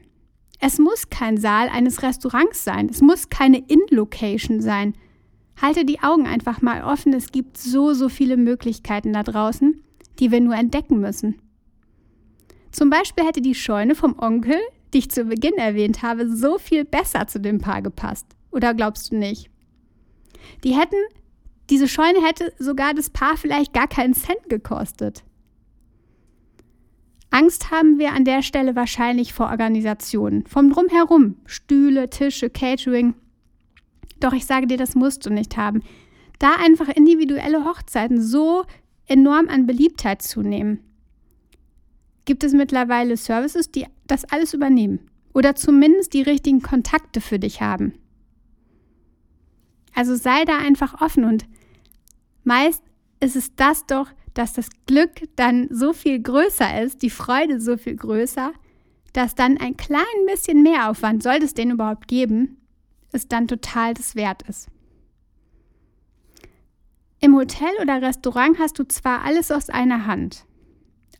Es 0.60 0.80
muss 0.80 1.10
kein 1.10 1.38
Saal 1.38 1.70
eines 1.70 2.02
Restaurants 2.02 2.64
sein, 2.64 2.90
es 2.90 3.02
muss 3.02 3.30
keine 3.30 3.60
In-Location 3.60 4.62
sein. 4.62 4.94
Halte 5.62 5.86
die 5.86 6.02
Augen 6.02 6.28
einfach 6.28 6.62
mal 6.62 6.84
offen, 6.84 7.14
es 7.14 7.32
gibt 7.32 7.58
so, 7.58 7.94
so 7.94 8.10
viele 8.10 8.38
Möglichkeiten 8.38 9.14
da 9.14 9.24
draußen, 9.24 9.82
die 10.20 10.32
wir 10.32 10.42
nur 10.42 10.56
entdecken 10.56 11.00
müssen. 11.00 11.40
Zum 12.72 12.90
Beispiel 12.90 13.26
hätte 13.26 13.42
die 13.42 13.56
Scheune 13.56 13.96
vom 13.96 14.20
Onkel, 14.20 14.60
die 14.94 15.00
ich 15.00 15.12
zu 15.12 15.24
Beginn 15.26 15.56
erwähnt 15.56 16.02
habe, 16.02 16.30
so 16.30 16.58
viel 16.58 16.84
besser 16.84 17.28
zu 17.28 17.40
dem 17.40 17.60
Paar 17.60 17.82
gepasst. 17.82 18.26
Oder 18.52 18.74
glaubst 18.74 19.12
du 19.12 19.18
nicht? 19.18 19.50
Die 20.64 20.74
hätten, 20.74 20.98
diese 21.70 21.88
Scheune 21.88 22.22
hätte 22.22 22.54
sogar 22.60 22.94
das 22.94 23.10
Paar 23.10 23.38
vielleicht 23.38 23.74
gar 23.74 23.88
keinen 23.88 24.14
Cent 24.14 24.50
gekostet. 24.50 25.24
Angst 27.30 27.72
haben 27.72 28.00
wir 28.00 28.14
an 28.14 28.24
der 28.24 28.42
Stelle 28.42 28.76
wahrscheinlich 28.76 29.34
vor 29.34 29.48
Organisationen, 29.48 30.46
vom 30.48 30.70
Drumherum, 30.72 31.36
Stühle, 31.46 32.10
Tische, 32.10 32.50
Catering. 32.50 33.14
Doch 34.26 34.34
ich 34.34 34.48
sage 34.48 34.66
dir, 34.66 34.78
das 34.78 34.96
musst 34.96 35.24
du 35.28 35.30
nicht 35.30 35.56
haben. 35.56 35.84
Da 36.40 36.56
einfach 36.56 36.90
individuelle 36.90 37.64
Hochzeiten 37.64 38.20
so 38.20 38.66
enorm 39.06 39.50
an 39.50 39.68
Beliebtheit 39.68 40.24
zunehmen 40.24 40.80
gibt 42.26 42.44
es 42.44 42.54
mittlerweile 42.54 43.18
Services, 43.18 43.70
die 43.70 43.86
das 44.08 44.26
alles 44.26 44.56
übernehmen 44.56 45.12
oder 45.36 45.54
zumindest 45.54 46.16
die 46.16 46.24
richtigen 46.24 46.64
Kontakte 46.64 47.22
für 47.22 47.38
dich 47.38 47.62
haben. 47.62 47.94
Also 49.94 50.16
sei 50.16 50.44
da 50.44 50.58
einfach 50.58 51.02
offen 51.02 51.24
und 51.24 51.46
meist 52.44 52.82
ist 53.20 53.36
es 53.36 53.56
das 53.56 53.86
doch, 53.86 54.10
dass 54.34 54.54
das 54.54 54.70
Glück 54.88 55.12
dann 55.36 55.68
so 55.70 55.94
viel 55.94 56.20
größer 56.20 56.82
ist, 56.82 57.04
die 57.04 57.12
Freude 57.12 57.62
so 57.62 57.78
viel 57.78 57.96
größer, 57.96 58.54
dass 59.14 59.36
dann 59.36 59.60
ein 59.60 59.78
klein 59.78 60.04
bisschen 60.26 60.64
mehr 60.64 60.90
Aufwand, 60.90 61.22
sollte 61.22 61.46
es 61.46 61.54
den 61.54 61.70
überhaupt 61.70 62.08
geben, 62.08 62.58
es 63.16 63.28
dann 63.28 63.48
total 63.48 63.94
das 63.94 64.16
wert 64.16 64.44
ist. 64.44 64.70
Im 67.20 67.36
Hotel 67.36 67.72
oder 67.82 68.02
Restaurant 68.02 68.60
hast 68.60 68.78
du 68.78 68.88
zwar 68.88 69.24
alles 69.24 69.50
aus 69.52 69.70
einer 69.70 70.06
Hand, 70.06 70.46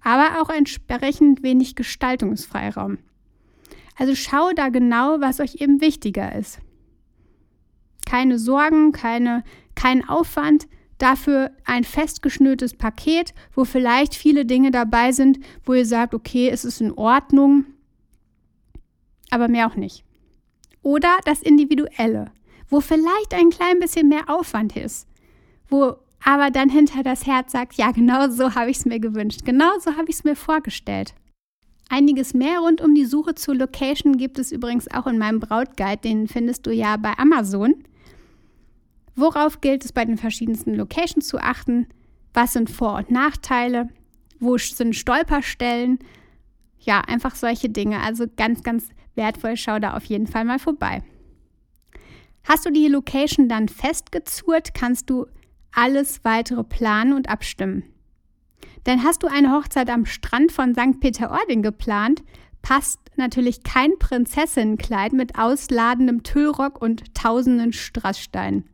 aber 0.02 0.42
auch 0.42 0.50
entsprechend 0.50 1.42
wenig 1.42 1.76
Gestaltungsfreiraum. 1.76 3.00
Also 3.98 4.14
schau 4.14 4.52
da 4.54 4.70
genau, 4.70 5.22
was 5.22 5.40
euch 5.40 5.56
eben 5.56 5.82
wichtiger 5.82 6.36
ist. 6.36 6.60
Keine 8.06 8.38
Sorgen, 8.38 8.92
keine, 8.92 9.44
kein 9.74 10.08
Aufwand, 10.08 10.68
dafür 10.98 11.52
ein 11.66 11.84
festgeschnürtes 11.84 12.76
Paket, 12.76 13.34
wo 13.54 13.66
vielleicht 13.66 14.16
viele 14.16 14.46
Dinge 14.46 14.72
dabei 14.72 15.12
sind, 15.12 15.40
wo 15.64 15.74
ihr 15.74 15.86
sagt, 15.86 16.14
okay, 16.14 16.50
es 16.50 16.66
ist 16.66 16.82
in 16.82 16.92
Ordnung, 16.92 17.66
aber 19.30 19.48
mehr 19.48 19.68
auch 19.68 19.76
nicht. 19.76 20.05
Oder 20.86 21.18
das 21.26 21.42
Individuelle, 21.42 22.28
wo 22.70 22.80
vielleicht 22.80 23.34
ein 23.34 23.50
klein 23.50 23.80
bisschen 23.80 24.08
mehr 24.08 24.30
Aufwand 24.30 24.78
ist, 24.78 25.08
wo 25.68 25.96
aber 26.24 26.52
dann 26.52 26.70
hinter 26.70 27.02
das 27.02 27.26
Herz 27.26 27.54
sagt, 27.54 27.74
ja, 27.74 27.90
genau 27.90 28.30
so 28.30 28.54
habe 28.54 28.70
ich 28.70 28.78
es 28.78 28.86
mir 28.86 29.00
gewünscht, 29.00 29.46
genau 29.46 29.80
so 29.80 29.96
habe 29.96 30.10
ich 30.10 30.18
es 30.18 30.24
mir 30.24 30.36
vorgestellt. 30.36 31.16
Einiges 31.90 32.36
mehr 32.36 32.60
rund 32.60 32.82
um 32.82 32.94
die 32.94 33.06
Suche 33.06 33.34
zur 33.34 33.56
Location 33.56 34.18
gibt 34.18 34.38
es 34.38 34.52
übrigens 34.52 34.88
auch 34.92 35.08
in 35.08 35.18
meinem 35.18 35.40
Brautguide, 35.40 36.02
den 36.04 36.28
findest 36.28 36.68
du 36.68 36.72
ja 36.72 36.98
bei 36.98 37.18
Amazon. 37.18 37.74
Worauf 39.16 39.62
gilt 39.62 39.86
es 39.86 39.92
bei 39.92 40.06
den 40.06 40.20
verschiedensten 40.20 40.76
Locations 40.76 41.28
zu 41.28 41.40
achten? 41.40 41.88
Was 42.32 42.54
sind 42.54 42.70
Vor- 42.70 42.98
und 42.98 43.10
Nachteile? 43.10 43.90
Wo 44.40 44.56
sind 44.60 44.96
Stolperstellen? 44.96 45.98
Ja, 46.80 47.02
einfach 47.02 47.34
solche 47.34 47.70
Dinge. 47.70 48.02
Also 48.02 48.26
ganz, 48.38 48.62
ganz 48.62 48.90
wertvoll. 49.16 49.58
Schau 49.58 49.80
da 49.80 49.96
auf 49.96 50.06
jeden 50.06 50.28
Fall 50.28 50.46
mal 50.46 50.60
vorbei. 50.60 51.04
Hast 52.44 52.66
du 52.66 52.72
die 52.72 52.88
Location 52.88 53.50
dann 53.50 53.68
festgezurrt, 53.68 54.74
kannst 54.74 55.10
du 55.10 55.26
alles 55.72 56.24
weitere 56.24 56.64
planen 56.64 57.14
und 57.14 57.30
abstimmen. 57.30 57.84
Denn 58.86 59.04
hast 59.04 59.24
du 59.24 59.28
eine 59.28 59.52
Hochzeit 59.52 59.90
am 59.90 60.06
Strand 60.06 60.52
von 60.52 60.76
St. 60.76 61.00
Peter-Ording 61.00 61.64
geplant, 61.64 62.24
passt 62.62 63.00
natürlich 63.16 63.64
kein 63.64 63.98
Prinzessinnenkleid 64.00 65.14
mit 65.14 65.38
ausladendem 65.38 66.24
Tüllrock 66.24 66.82
und 66.82 67.14
tausenden 67.14 67.74
Strasssteinen. 67.74 68.70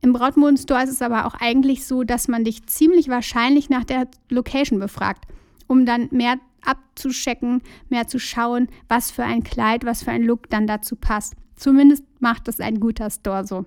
Im 0.00 0.12
Brautmodenstore 0.12 0.82
ist 0.82 0.90
es 0.90 1.02
aber 1.02 1.26
auch 1.26 1.34
eigentlich 1.34 1.86
so, 1.86 2.04
dass 2.04 2.28
man 2.28 2.44
dich 2.44 2.66
ziemlich 2.66 3.08
wahrscheinlich 3.08 3.70
nach 3.70 3.84
der 3.84 4.08
Location 4.28 4.78
befragt, 4.78 5.24
um 5.66 5.86
dann 5.86 6.08
mehr 6.10 6.36
abzuschecken, 6.66 7.62
mehr 7.88 8.06
zu 8.06 8.18
schauen, 8.18 8.68
was 8.88 9.10
für 9.10 9.24
ein 9.24 9.42
Kleid, 9.42 9.84
was 9.84 10.02
für 10.02 10.10
ein 10.10 10.22
Look 10.22 10.50
dann 10.50 10.66
dazu 10.66 10.96
passt. 10.96 11.34
Zumindest 11.56 12.04
macht 12.20 12.48
es 12.48 12.60
ein 12.60 12.80
guter 12.80 13.10
Store 13.10 13.46
so. 13.46 13.64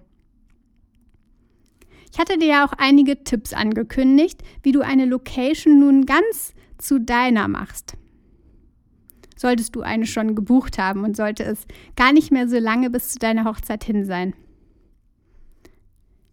Ich 2.11 2.19
hatte 2.19 2.37
dir 2.37 2.47
ja 2.47 2.65
auch 2.65 2.73
einige 2.77 3.23
Tipps 3.23 3.53
angekündigt, 3.53 4.41
wie 4.63 4.71
du 4.71 4.81
eine 4.81 5.05
Location 5.05 5.79
nun 5.79 6.05
ganz 6.05 6.53
zu 6.77 6.99
deiner 6.99 7.47
machst. 7.47 7.97
Solltest 9.35 9.75
du 9.75 9.81
eine 9.81 10.07
schon 10.07 10.33
gebucht 10.35 10.79
haben 10.79 11.03
und 11.03 11.15
sollte 11.15 11.43
es 11.43 11.65
gar 11.95 12.11
nicht 12.11 12.31
mehr 12.31 12.47
so 12.47 12.57
lange 12.57 12.89
bis 12.89 13.09
zu 13.09 13.19
deiner 13.19 13.45
Hochzeit 13.45 13.83
hin 13.83 14.03
sein. 14.03 14.33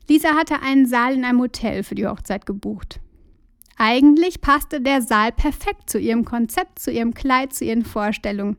Lisa 0.09 0.35
hatte 0.35 0.63
einen 0.63 0.87
Saal 0.87 1.15
in 1.15 1.25
einem 1.25 1.41
Hotel 1.41 1.83
für 1.83 1.95
die 1.95 2.07
Hochzeit 2.07 2.47
gebucht. 2.47 3.01
Eigentlich 3.77 4.41
passte 4.41 4.81
der 4.81 5.03
Saal 5.03 5.33
perfekt 5.33 5.91
zu 5.91 5.99
ihrem 5.99 6.25
Konzept, 6.25 6.79
zu 6.79 6.91
ihrem 6.91 7.15
Kleid, 7.15 7.53
zu 7.53 7.65
ihren 7.65 7.85
Vorstellungen. 7.85 8.57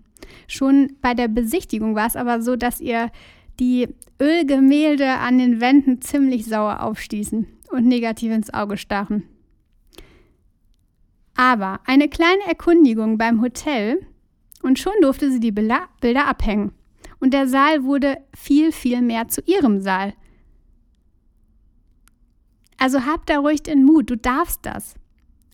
Schon 0.48 0.93
bei 1.01 1.13
der 1.13 1.27
Besichtigung 1.27 1.95
war 1.95 2.07
es 2.07 2.15
aber 2.15 2.41
so, 2.41 2.55
dass 2.55 2.81
ihr 2.81 3.12
die 3.60 3.88
Ölgemälde 4.22 5.07
an 5.07 5.38
den 5.38 5.62
Wänden 5.62 6.01
ziemlich 6.01 6.45
sauer 6.45 6.81
aufstießen 6.81 7.48
und 7.72 7.86
negativ 7.86 8.31
ins 8.31 8.53
Auge 8.53 8.77
stachen. 8.77 9.24
Aber 11.36 11.79
eine 11.86 12.07
kleine 12.07 12.45
Erkundigung 12.48 13.17
beim 13.17 13.41
Hotel 13.41 14.05
und 14.62 14.79
schon 14.79 14.93
durfte 15.01 15.31
sie 15.31 15.39
die 15.39 15.51
Bilder 15.51 16.27
abhängen. 16.27 16.72
Und 17.19 17.34
der 17.34 17.48
Saal 17.48 17.84
wurde 17.84 18.17
viel, 18.36 18.72
viel 18.72 19.01
mehr 19.01 19.27
zu 19.27 19.41
ihrem 19.45 19.81
Saal. 19.81 20.13
Also 22.77 23.05
hab 23.05 23.25
da 23.25 23.39
ruhig 23.39 23.63
den 23.63 23.84
Mut, 23.84 24.10
du 24.10 24.17
darfst 24.17 24.65
das. 24.65 24.95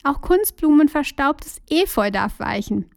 Auch 0.04 0.22
Kunstblumen 0.22 0.82
und 0.82 0.92
verstaubtes 0.92 1.62
Efeu 1.70 2.12
darf 2.12 2.40
weichen. 2.40 2.90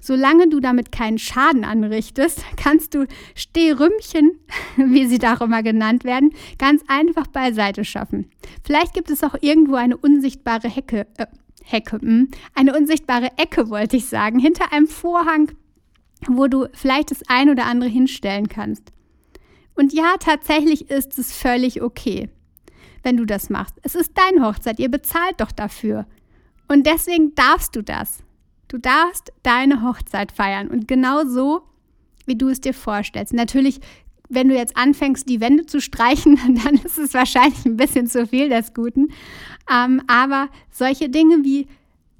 Solange 0.00 0.48
du 0.48 0.60
damit 0.60 0.92
keinen 0.92 1.18
Schaden 1.18 1.64
anrichtest, 1.64 2.44
kannst 2.56 2.94
du 2.94 3.06
Stehrümmchen, 3.34 4.38
wie 4.76 5.06
sie 5.06 5.18
da 5.18 5.36
auch 5.36 5.40
immer 5.40 5.62
genannt 5.62 6.04
werden, 6.04 6.32
ganz 6.58 6.82
einfach 6.88 7.26
beiseite 7.26 7.84
schaffen. 7.84 8.30
Vielleicht 8.64 8.94
gibt 8.94 9.10
es 9.10 9.24
auch 9.24 9.34
irgendwo 9.40 9.74
eine 9.74 9.96
unsichtbare 9.96 10.68
Hecke, 10.68 11.06
äh, 11.16 11.26
Hecke, 11.64 11.96
mh, 11.96 12.02
hm, 12.02 12.28
eine 12.54 12.76
unsichtbare 12.76 13.30
Ecke, 13.36 13.70
wollte 13.70 13.96
ich 13.96 14.06
sagen, 14.06 14.38
hinter 14.38 14.72
einem 14.72 14.86
Vorhang, 14.86 15.52
wo 16.26 16.46
du 16.46 16.66
vielleicht 16.72 17.10
das 17.10 17.22
ein 17.28 17.50
oder 17.50 17.66
andere 17.66 17.90
hinstellen 17.90 18.48
kannst. 18.48 18.92
Und 19.74 19.92
ja, 19.92 20.16
tatsächlich 20.18 20.90
ist 20.90 21.18
es 21.18 21.32
völlig 21.32 21.82
okay, 21.82 22.30
wenn 23.02 23.16
du 23.16 23.24
das 23.24 23.50
machst. 23.50 23.76
Es 23.82 23.94
ist 23.94 24.12
deine 24.16 24.44
Hochzeit, 24.44 24.80
ihr 24.80 24.90
bezahlt 24.90 25.40
doch 25.40 25.52
dafür. 25.52 26.06
Und 26.68 26.86
deswegen 26.86 27.34
darfst 27.34 27.74
du 27.74 27.82
das. 27.82 28.22
Du 28.68 28.78
darfst 28.78 29.32
deine 29.42 29.82
Hochzeit 29.82 30.30
feiern 30.30 30.68
und 30.68 30.86
genau 30.86 31.24
so, 31.24 31.62
wie 32.26 32.36
du 32.36 32.48
es 32.48 32.60
dir 32.60 32.74
vorstellst. 32.74 33.32
Natürlich, 33.32 33.80
wenn 34.28 34.48
du 34.48 34.54
jetzt 34.54 34.76
anfängst, 34.76 35.28
die 35.28 35.40
Wände 35.40 35.64
zu 35.64 35.80
streichen, 35.80 36.38
dann 36.64 36.74
ist 36.74 36.98
es 36.98 37.14
wahrscheinlich 37.14 37.64
ein 37.64 37.78
bisschen 37.78 38.06
zu 38.06 38.26
viel 38.26 38.50
des 38.50 38.74
Guten. 38.74 39.08
Ähm, 39.72 40.02
aber 40.06 40.48
solche 40.70 41.08
Dinge 41.08 41.42
wie 41.42 41.66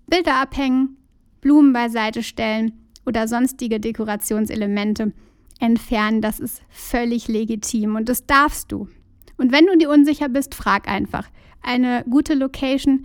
Bilder 0.07 0.37
abhängen, 0.37 0.97
Blumen 1.43 1.75
beiseite 1.75 2.23
stellen 2.23 2.73
oder 3.05 3.29
sonstige 3.29 3.79
Dekorationselemente 3.79 5.13
entfernen, 5.61 6.23
das 6.23 6.41
ist 6.41 6.63
völlig 6.71 7.29
legitim 7.29 7.97
und 7.97 8.09
das 8.09 8.27
darfst 8.27 8.73
du. 8.73 8.89
Und 9.37 9.53
wenn 9.53 9.67
du 9.67 9.77
dir 9.77 9.91
unsicher 9.91 10.29
bist, 10.29 10.55
frag 10.55 10.89
einfach. 10.89 11.29
Eine 11.63 12.05
gute 12.09 12.35
Location 12.35 13.05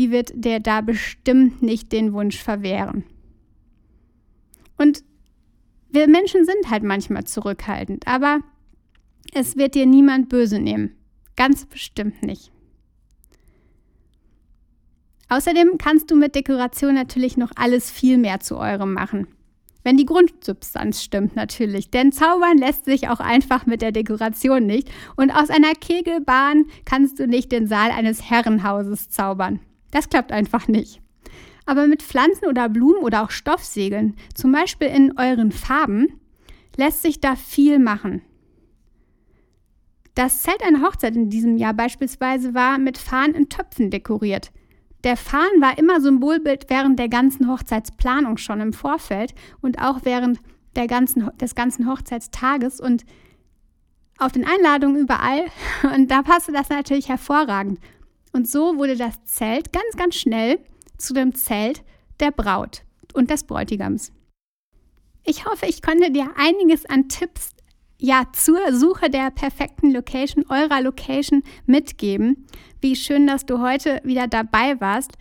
die 0.00 0.10
wird 0.10 0.32
dir 0.34 0.60
da 0.60 0.80
bestimmt 0.80 1.60
nicht 1.60 1.92
den 1.92 2.14
Wunsch 2.14 2.42
verwehren. 2.42 3.04
Und 4.78 5.04
wir 5.90 6.08
Menschen 6.08 6.46
sind 6.46 6.70
halt 6.70 6.82
manchmal 6.82 7.24
zurückhaltend, 7.24 8.06
aber 8.06 8.40
es 9.34 9.58
wird 9.58 9.74
dir 9.74 9.84
niemand 9.84 10.30
böse 10.30 10.58
nehmen. 10.58 10.96
Ganz 11.36 11.66
bestimmt 11.66 12.22
nicht. 12.22 12.50
Außerdem 15.28 15.76
kannst 15.76 16.10
du 16.10 16.16
mit 16.16 16.34
Dekoration 16.34 16.94
natürlich 16.94 17.36
noch 17.36 17.50
alles 17.56 17.90
viel 17.90 18.16
mehr 18.16 18.40
zu 18.40 18.56
eurem 18.56 18.94
machen. 18.94 19.26
Wenn 19.84 19.98
die 19.98 20.06
Grundsubstanz 20.06 21.02
stimmt 21.02 21.36
natürlich. 21.36 21.90
Denn 21.90 22.10
zaubern 22.10 22.56
lässt 22.56 22.86
sich 22.86 23.10
auch 23.10 23.20
einfach 23.20 23.66
mit 23.66 23.82
der 23.82 23.92
Dekoration 23.92 24.64
nicht. 24.64 24.90
Und 25.16 25.30
aus 25.30 25.50
einer 25.50 25.74
Kegelbahn 25.74 26.64
kannst 26.86 27.18
du 27.18 27.26
nicht 27.26 27.52
den 27.52 27.66
Saal 27.66 27.90
eines 27.90 28.30
Herrenhauses 28.30 29.10
zaubern. 29.10 29.60
Das 29.90 30.08
klappt 30.08 30.32
einfach 30.32 30.68
nicht. 30.68 31.00
Aber 31.66 31.86
mit 31.86 32.02
Pflanzen 32.02 32.46
oder 32.46 32.68
Blumen 32.68 33.02
oder 33.02 33.22
auch 33.22 33.30
Stoffsegeln, 33.30 34.16
zum 34.34 34.52
Beispiel 34.52 34.88
in 34.88 35.16
euren 35.18 35.52
Farben, 35.52 36.20
lässt 36.76 37.02
sich 37.02 37.20
da 37.20 37.36
viel 37.36 37.78
machen. 37.78 38.22
Das 40.14 40.42
Zelt 40.42 40.62
einer 40.62 40.82
Hochzeit 40.82 41.14
in 41.14 41.30
diesem 41.30 41.56
Jahr 41.56 41.74
beispielsweise 41.74 42.54
war 42.54 42.78
mit 42.78 42.98
Fahnen 42.98 43.34
in 43.34 43.48
Töpfen 43.48 43.90
dekoriert. 43.90 44.50
Der 45.04 45.16
Fahnen 45.16 45.60
war 45.60 45.78
immer 45.78 46.00
Symbolbild 46.00 46.66
während 46.68 46.98
der 46.98 47.08
ganzen 47.08 47.48
Hochzeitsplanung 47.48 48.36
schon 48.36 48.60
im 48.60 48.72
Vorfeld 48.72 49.34
und 49.60 49.80
auch 49.80 50.00
während 50.02 50.40
der 50.76 50.86
ganzen, 50.86 51.30
des 51.38 51.54
ganzen 51.54 51.88
Hochzeitstages 51.88 52.80
und 52.80 53.04
auf 54.18 54.32
den 54.32 54.46
Einladungen 54.46 55.00
überall. 55.00 55.46
Und 55.94 56.10
da 56.10 56.22
passte 56.22 56.52
das 56.52 56.68
natürlich 56.68 57.08
hervorragend. 57.08 57.80
Und 58.32 58.48
so 58.48 58.76
wurde 58.76 58.96
das 58.96 59.24
Zelt 59.24 59.72
ganz, 59.72 59.96
ganz 59.96 60.16
schnell 60.16 60.60
zu 60.98 61.14
dem 61.14 61.34
Zelt 61.34 61.82
der 62.20 62.30
Braut 62.30 62.82
und 63.12 63.30
des 63.30 63.44
Bräutigams. 63.44 64.12
Ich 65.24 65.46
hoffe, 65.46 65.66
ich 65.66 65.82
konnte 65.82 66.10
dir 66.10 66.30
einiges 66.36 66.86
an 66.86 67.08
Tipps 67.08 67.50
ja 67.98 68.24
zur 68.32 68.72
Suche 68.72 69.10
der 69.10 69.30
perfekten 69.30 69.92
Location, 69.92 70.44
eurer 70.48 70.80
Location 70.80 71.42
mitgeben. 71.66 72.46
Wie 72.80 72.96
schön, 72.96 73.26
dass 73.26 73.44
du 73.44 73.60
heute 73.60 74.00
wieder 74.04 74.26
dabei 74.26 74.80
warst. 74.80 75.12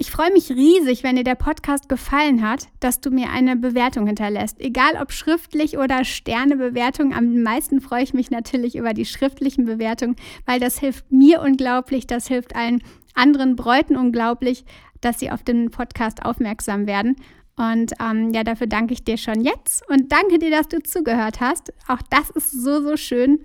Ich 0.00 0.12
freue 0.12 0.32
mich 0.32 0.48
riesig, 0.50 1.02
wenn 1.02 1.16
dir 1.16 1.24
der 1.24 1.34
Podcast 1.34 1.88
gefallen 1.88 2.48
hat, 2.48 2.68
dass 2.78 3.00
du 3.00 3.10
mir 3.10 3.30
eine 3.30 3.56
Bewertung 3.56 4.06
hinterlässt. 4.06 4.60
Egal 4.60 4.92
ob 5.02 5.10
schriftlich 5.10 5.76
oder 5.76 6.04
Sternebewertung. 6.04 7.12
Am 7.12 7.42
meisten 7.42 7.80
freue 7.80 8.04
ich 8.04 8.14
mich 8.14 8.30
natürlich 8.30 8.76
über 8.76 8.94
die 8.94 9.04
schriftlichen 9.04 9.64
Bewertungen, 9.64 10.14
weil 10.46 10.60
das 10.60 10.78
hilft 10.78 11.10
mir 11.10 11.42
unglaublich, 11.42 12.06
das 12.06 12.28
hilft 12.28 12.54
allen 12.54 12.80
anderen 13.14 13.56
Bräuten 13.56 13.96
unglaublich, 13.96 14.64
dass 15.00 15.18
sie 15.18 15.32
auf 15.32 15.42
den 15.42 15.72
Podcast 15.72 16.24
aufmerksam 16.24 16.86
werden. 16.86 17.16
Und 17.56 17.92
ähm, 18.00 18.32
ja, 18.32 18.44
dafür 18.44 18.68
danke 18.68 18.94
ich 18.94 19.02
dir 19.02 19.16
schon 19.16 19.40
jetzt 19.40 19.82
und 19.90 20.12
danke 20.12 20.38
dir, 20.38 20.52
dass 20.52 20.68
du 20.68 20.80
zugehört 20.80 21.40
hast. 21.40 21.72
Auch 21.88 22.02
das 22.08 22.30
ist 22.30 22.52
so, 22.52 22.80
so 22.82 22.96
schön. 22.96 23.40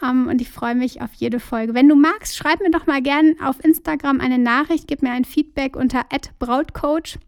Um, 0.00 0.28
und 0.28 0.40
ich 0.40 0.48
freue 0.48 0.76
mich 0.76 1.02
auf 1.02 1.12
jede 1.14 1.40
Folge. 1.40 1.74
Wenn 1.74 1.88
du 1.88 1.96
magst, 1.96 2.36
schreib 2.36 2.60
mir 2.60 2.70
doch 2.70 2.86
mal 2.86 3.02
gerne 3.02 3.34
auf 3.42 3.62
Instagram 3.64 4.20
eine 4.20 4.38
Nachricht, 4.38 4.86
gib 4.86 5.02
mir 5.02 5.10
ein 5.10 5.24
Feedback 5.24 5.74
unter 5.74 6.04
@brautcoach. 6.38 7.18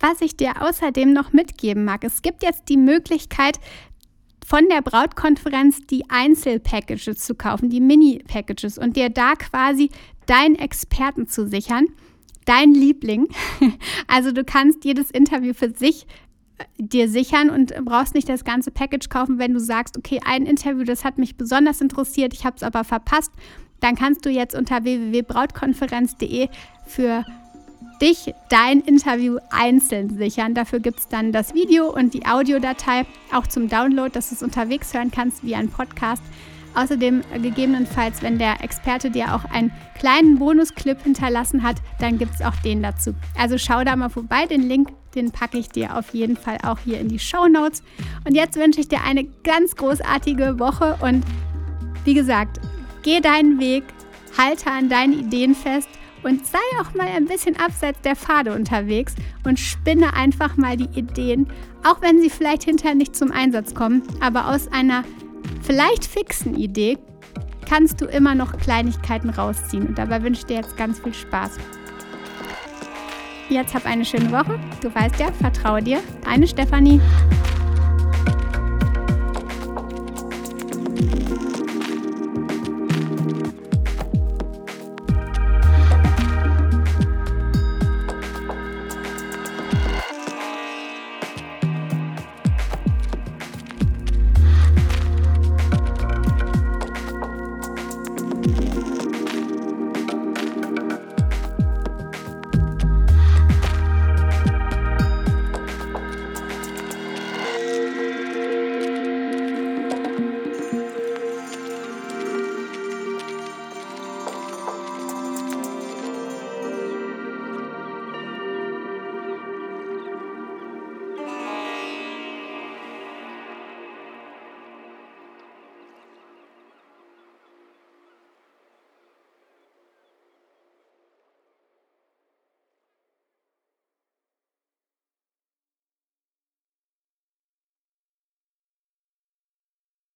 Was 0.00 0.22
ich 0.22 0.36
dir 0.36 0.62
außerdem 0.62 1.12
noch 1.12 1.32
mitgeben 1.32 1.84
mag, 1.84 2.04
es 2.04 2.22
gibt 2.22 2.42
jetzt 2.42 2.68
die 2.70 2.78
Möglichkeit, 2.78 3.58
von 4.44 4.68
der 4.68 4.82
Brautkonferenz 4.82 5.86
die 5.86 6.08
Einzelpackages 6.08 7.18
zu 7.18 7.34
kaufen, 7.34 7.70
die 7.70 7.80
Mini-Packages 7.80 8.78
und 8.78 8.96
dir 8.96 9.10
da 9.10 9.34
quasi 9.34 9.90
deinen 10.26 10.56
Experten 10.56 11.28
zu 11.28 11.46
sichern, 11.46 11.86
dein 12.44 12.74
Liebling. 12.74 13.28
Also 14.08 14.32
du 14.32 14.44
kannst 14.44 14.84
jedes 14.84 15.10
Interview 15.10 15.54
für 15.54 15.70
sich 15.70 16.06
dir 16.78 17.08
sichern 17.08 17.50
und 17.50 17.74
brauchst 17.84 18.14
nicht 18.14 18.28
das 18.28 18.44
ganze 18.44 18.70
Package 18.70 19.08
kaufen, 19.08 19.38
wenn 19.38 19.54
du 19.54 19.60
sagst, 19.60 19.96
okay, 19.98 20.20
ein 20.24 20.46
Interview, 20.46 20.84
das 20.84 21.04
hat 21.04 21.18
mich 21.18 21.36
besonders 21.36 21.80
interessiert, 21.80 22.34
ich 22.34 22.44
habe 22.44 22.56
es 22.56 22.62
aber 22.62 22.84
verpasst, 22.84 23.32
dann 23.80 23.96
kannst 23.96 24.24
du 24.24 24.30
jetzt 24.30 24.54
unter 24.54 24.84
www.brautkonferenz.de 24.84 26.48
für 26.86 27.24
dich 28.00 28.34
dein 28.48 28.80
Interview 28.80 29.38
einzeln 29.50 30.10
sichern. 30.16 30.54
Dafür 30.54 30.80
gibt 30.80 31.00
es 31.00 31.08
dann 31.08 31.32
das 31.32 31.54
Video 31.54 31.88
und 31.88 32.14
die 32.14 32.26
Audiodatei 32.26 33.06
auch 33.32 33.46
zum 33.46 33.68
Download, 33.68 34.10
dass 34.10 34.30
du 34.30 34.34
es 34.34 34.42
unterwegs 34.42 34.92
hören 34.92 35.10
kannst 35.10 35.44
wie 35.44 35.54
ein 35.54 35.68
Podcast. 35.68 36.22
Außerdem 36.74 37.22
gegebenenfalls, 37.42 38.22
wenn 38.22 38.38
der 38.38 38.62
Experte 38.62 39.10
dir 39.10 39.34
auch 39.34 39.44
einen 39.44 39.72
kleinen 39.98 40.38
Bonusclip 40.38 41.02
hinterlassen 41.02 41.62
hat, 41.62 41.76
dann 42.00 42.18
gibt 42.18 42.34
es 42.34 42.42
auch 42.42 42.56
den 42.64 42.82
dazu. 42.82 43.14
Also 43.38 43.58
schau 43.58 43.84
da 43.84 43.94
mal 43.94 44.08
vorbei, 44.08 44.46
den 44.46 44.62
Link, 44.62 44.88
den 45.14 45.30
packe 45.30 45.58
ich 45.58 45.68
dir 45.68 45.96
auf 45.96 46.14
jeden 46.14 46.36
Fall 46.36 46.58
auch 46.62 46.78
hier 46.78 47.00
in 47.00 47.08
die 47.08 47.18
Show 47.18 47.46
Notes. 47.48 47.82
Und 48.26 48.34
jetzt 48.34 48.56
wünsche 48.56 48.80
ich 48.80 48.88
dir 48.88 49.02
eine 49.04 49.24
ganz 49.44 49.76
großartige 49.76 50.58
Woche 50.58 50.98
und 51.00 51.24
wie 52.04 52.14
gesagt, 52.14 52.60
geh 53.02 53.20
deinen 53.20 53.60
Weg, 53.60 53.84
halte 54.36 54.70
an 54.70 54.88
deinen 54.88 55.12
Ideen 55.12 55.54
fest 55.54 55.88
und 56.22 56.46
sei 56.46 56.58
auch 56.80 56.94
mal 56.94 57.06
ein 57.06 57.26
bisschen 57.26 57.56
abseits 57.56 58.00
der 58.02 58.16
Pfade 58.16 58.54
unterwegs 58.54 59.14
und 59.44 59.58
spinne 59.58 60.14
einfach 60.14 60.56
mal 60.56 60.76
die 60.76 60.98
Ideen, 60.98 61.48
auch 61.84 62.00
wenn 62.00 62.20
sie 62.20 62.30
vielleicht 62.30 62.64
hinterher 62.64 62.94
nicht 62.94 63.16
zum 63.16 63.32
Einsatz 63.32 63.74
kommen, 63.74 64.02
aber 64.20 64.48
aus 64.48 64.68
einer 64.68 65.04
vielleicht 65.62 66.04
fixen 66.04 66.56
Idee 66.56 66.98
kannst 67.68 68.00
du 68.00 68.06
immer 68.06 68.34
noch 68.34 68.56
Kleinigkeiten 68.58 69.30
rausziehen 69.30 69.86
und 69.86 69.98
dabei 69.98 70.22
wünsche 70.22 70.40
ich 70.40 70.46
dir 70.46 70.56
jetzt 70.56 70.76
ganz 70.76 71.00
viel 71.00 71.14
Spaß. 71.14 71.58
Jetzt 73.48 73.74
hab 73.74 73.86
eine 73.86 74.04
schöne 74.04 74.30
Woche. 74.30 74.58
Du 74.82 74.92
weißt 74.92 75.20
ja, 75.20 75.30
vertraue 75.30 75.80
dir. 75.80 76.00
Deine 76.24 76.48
Stefanie. 76.48 77.00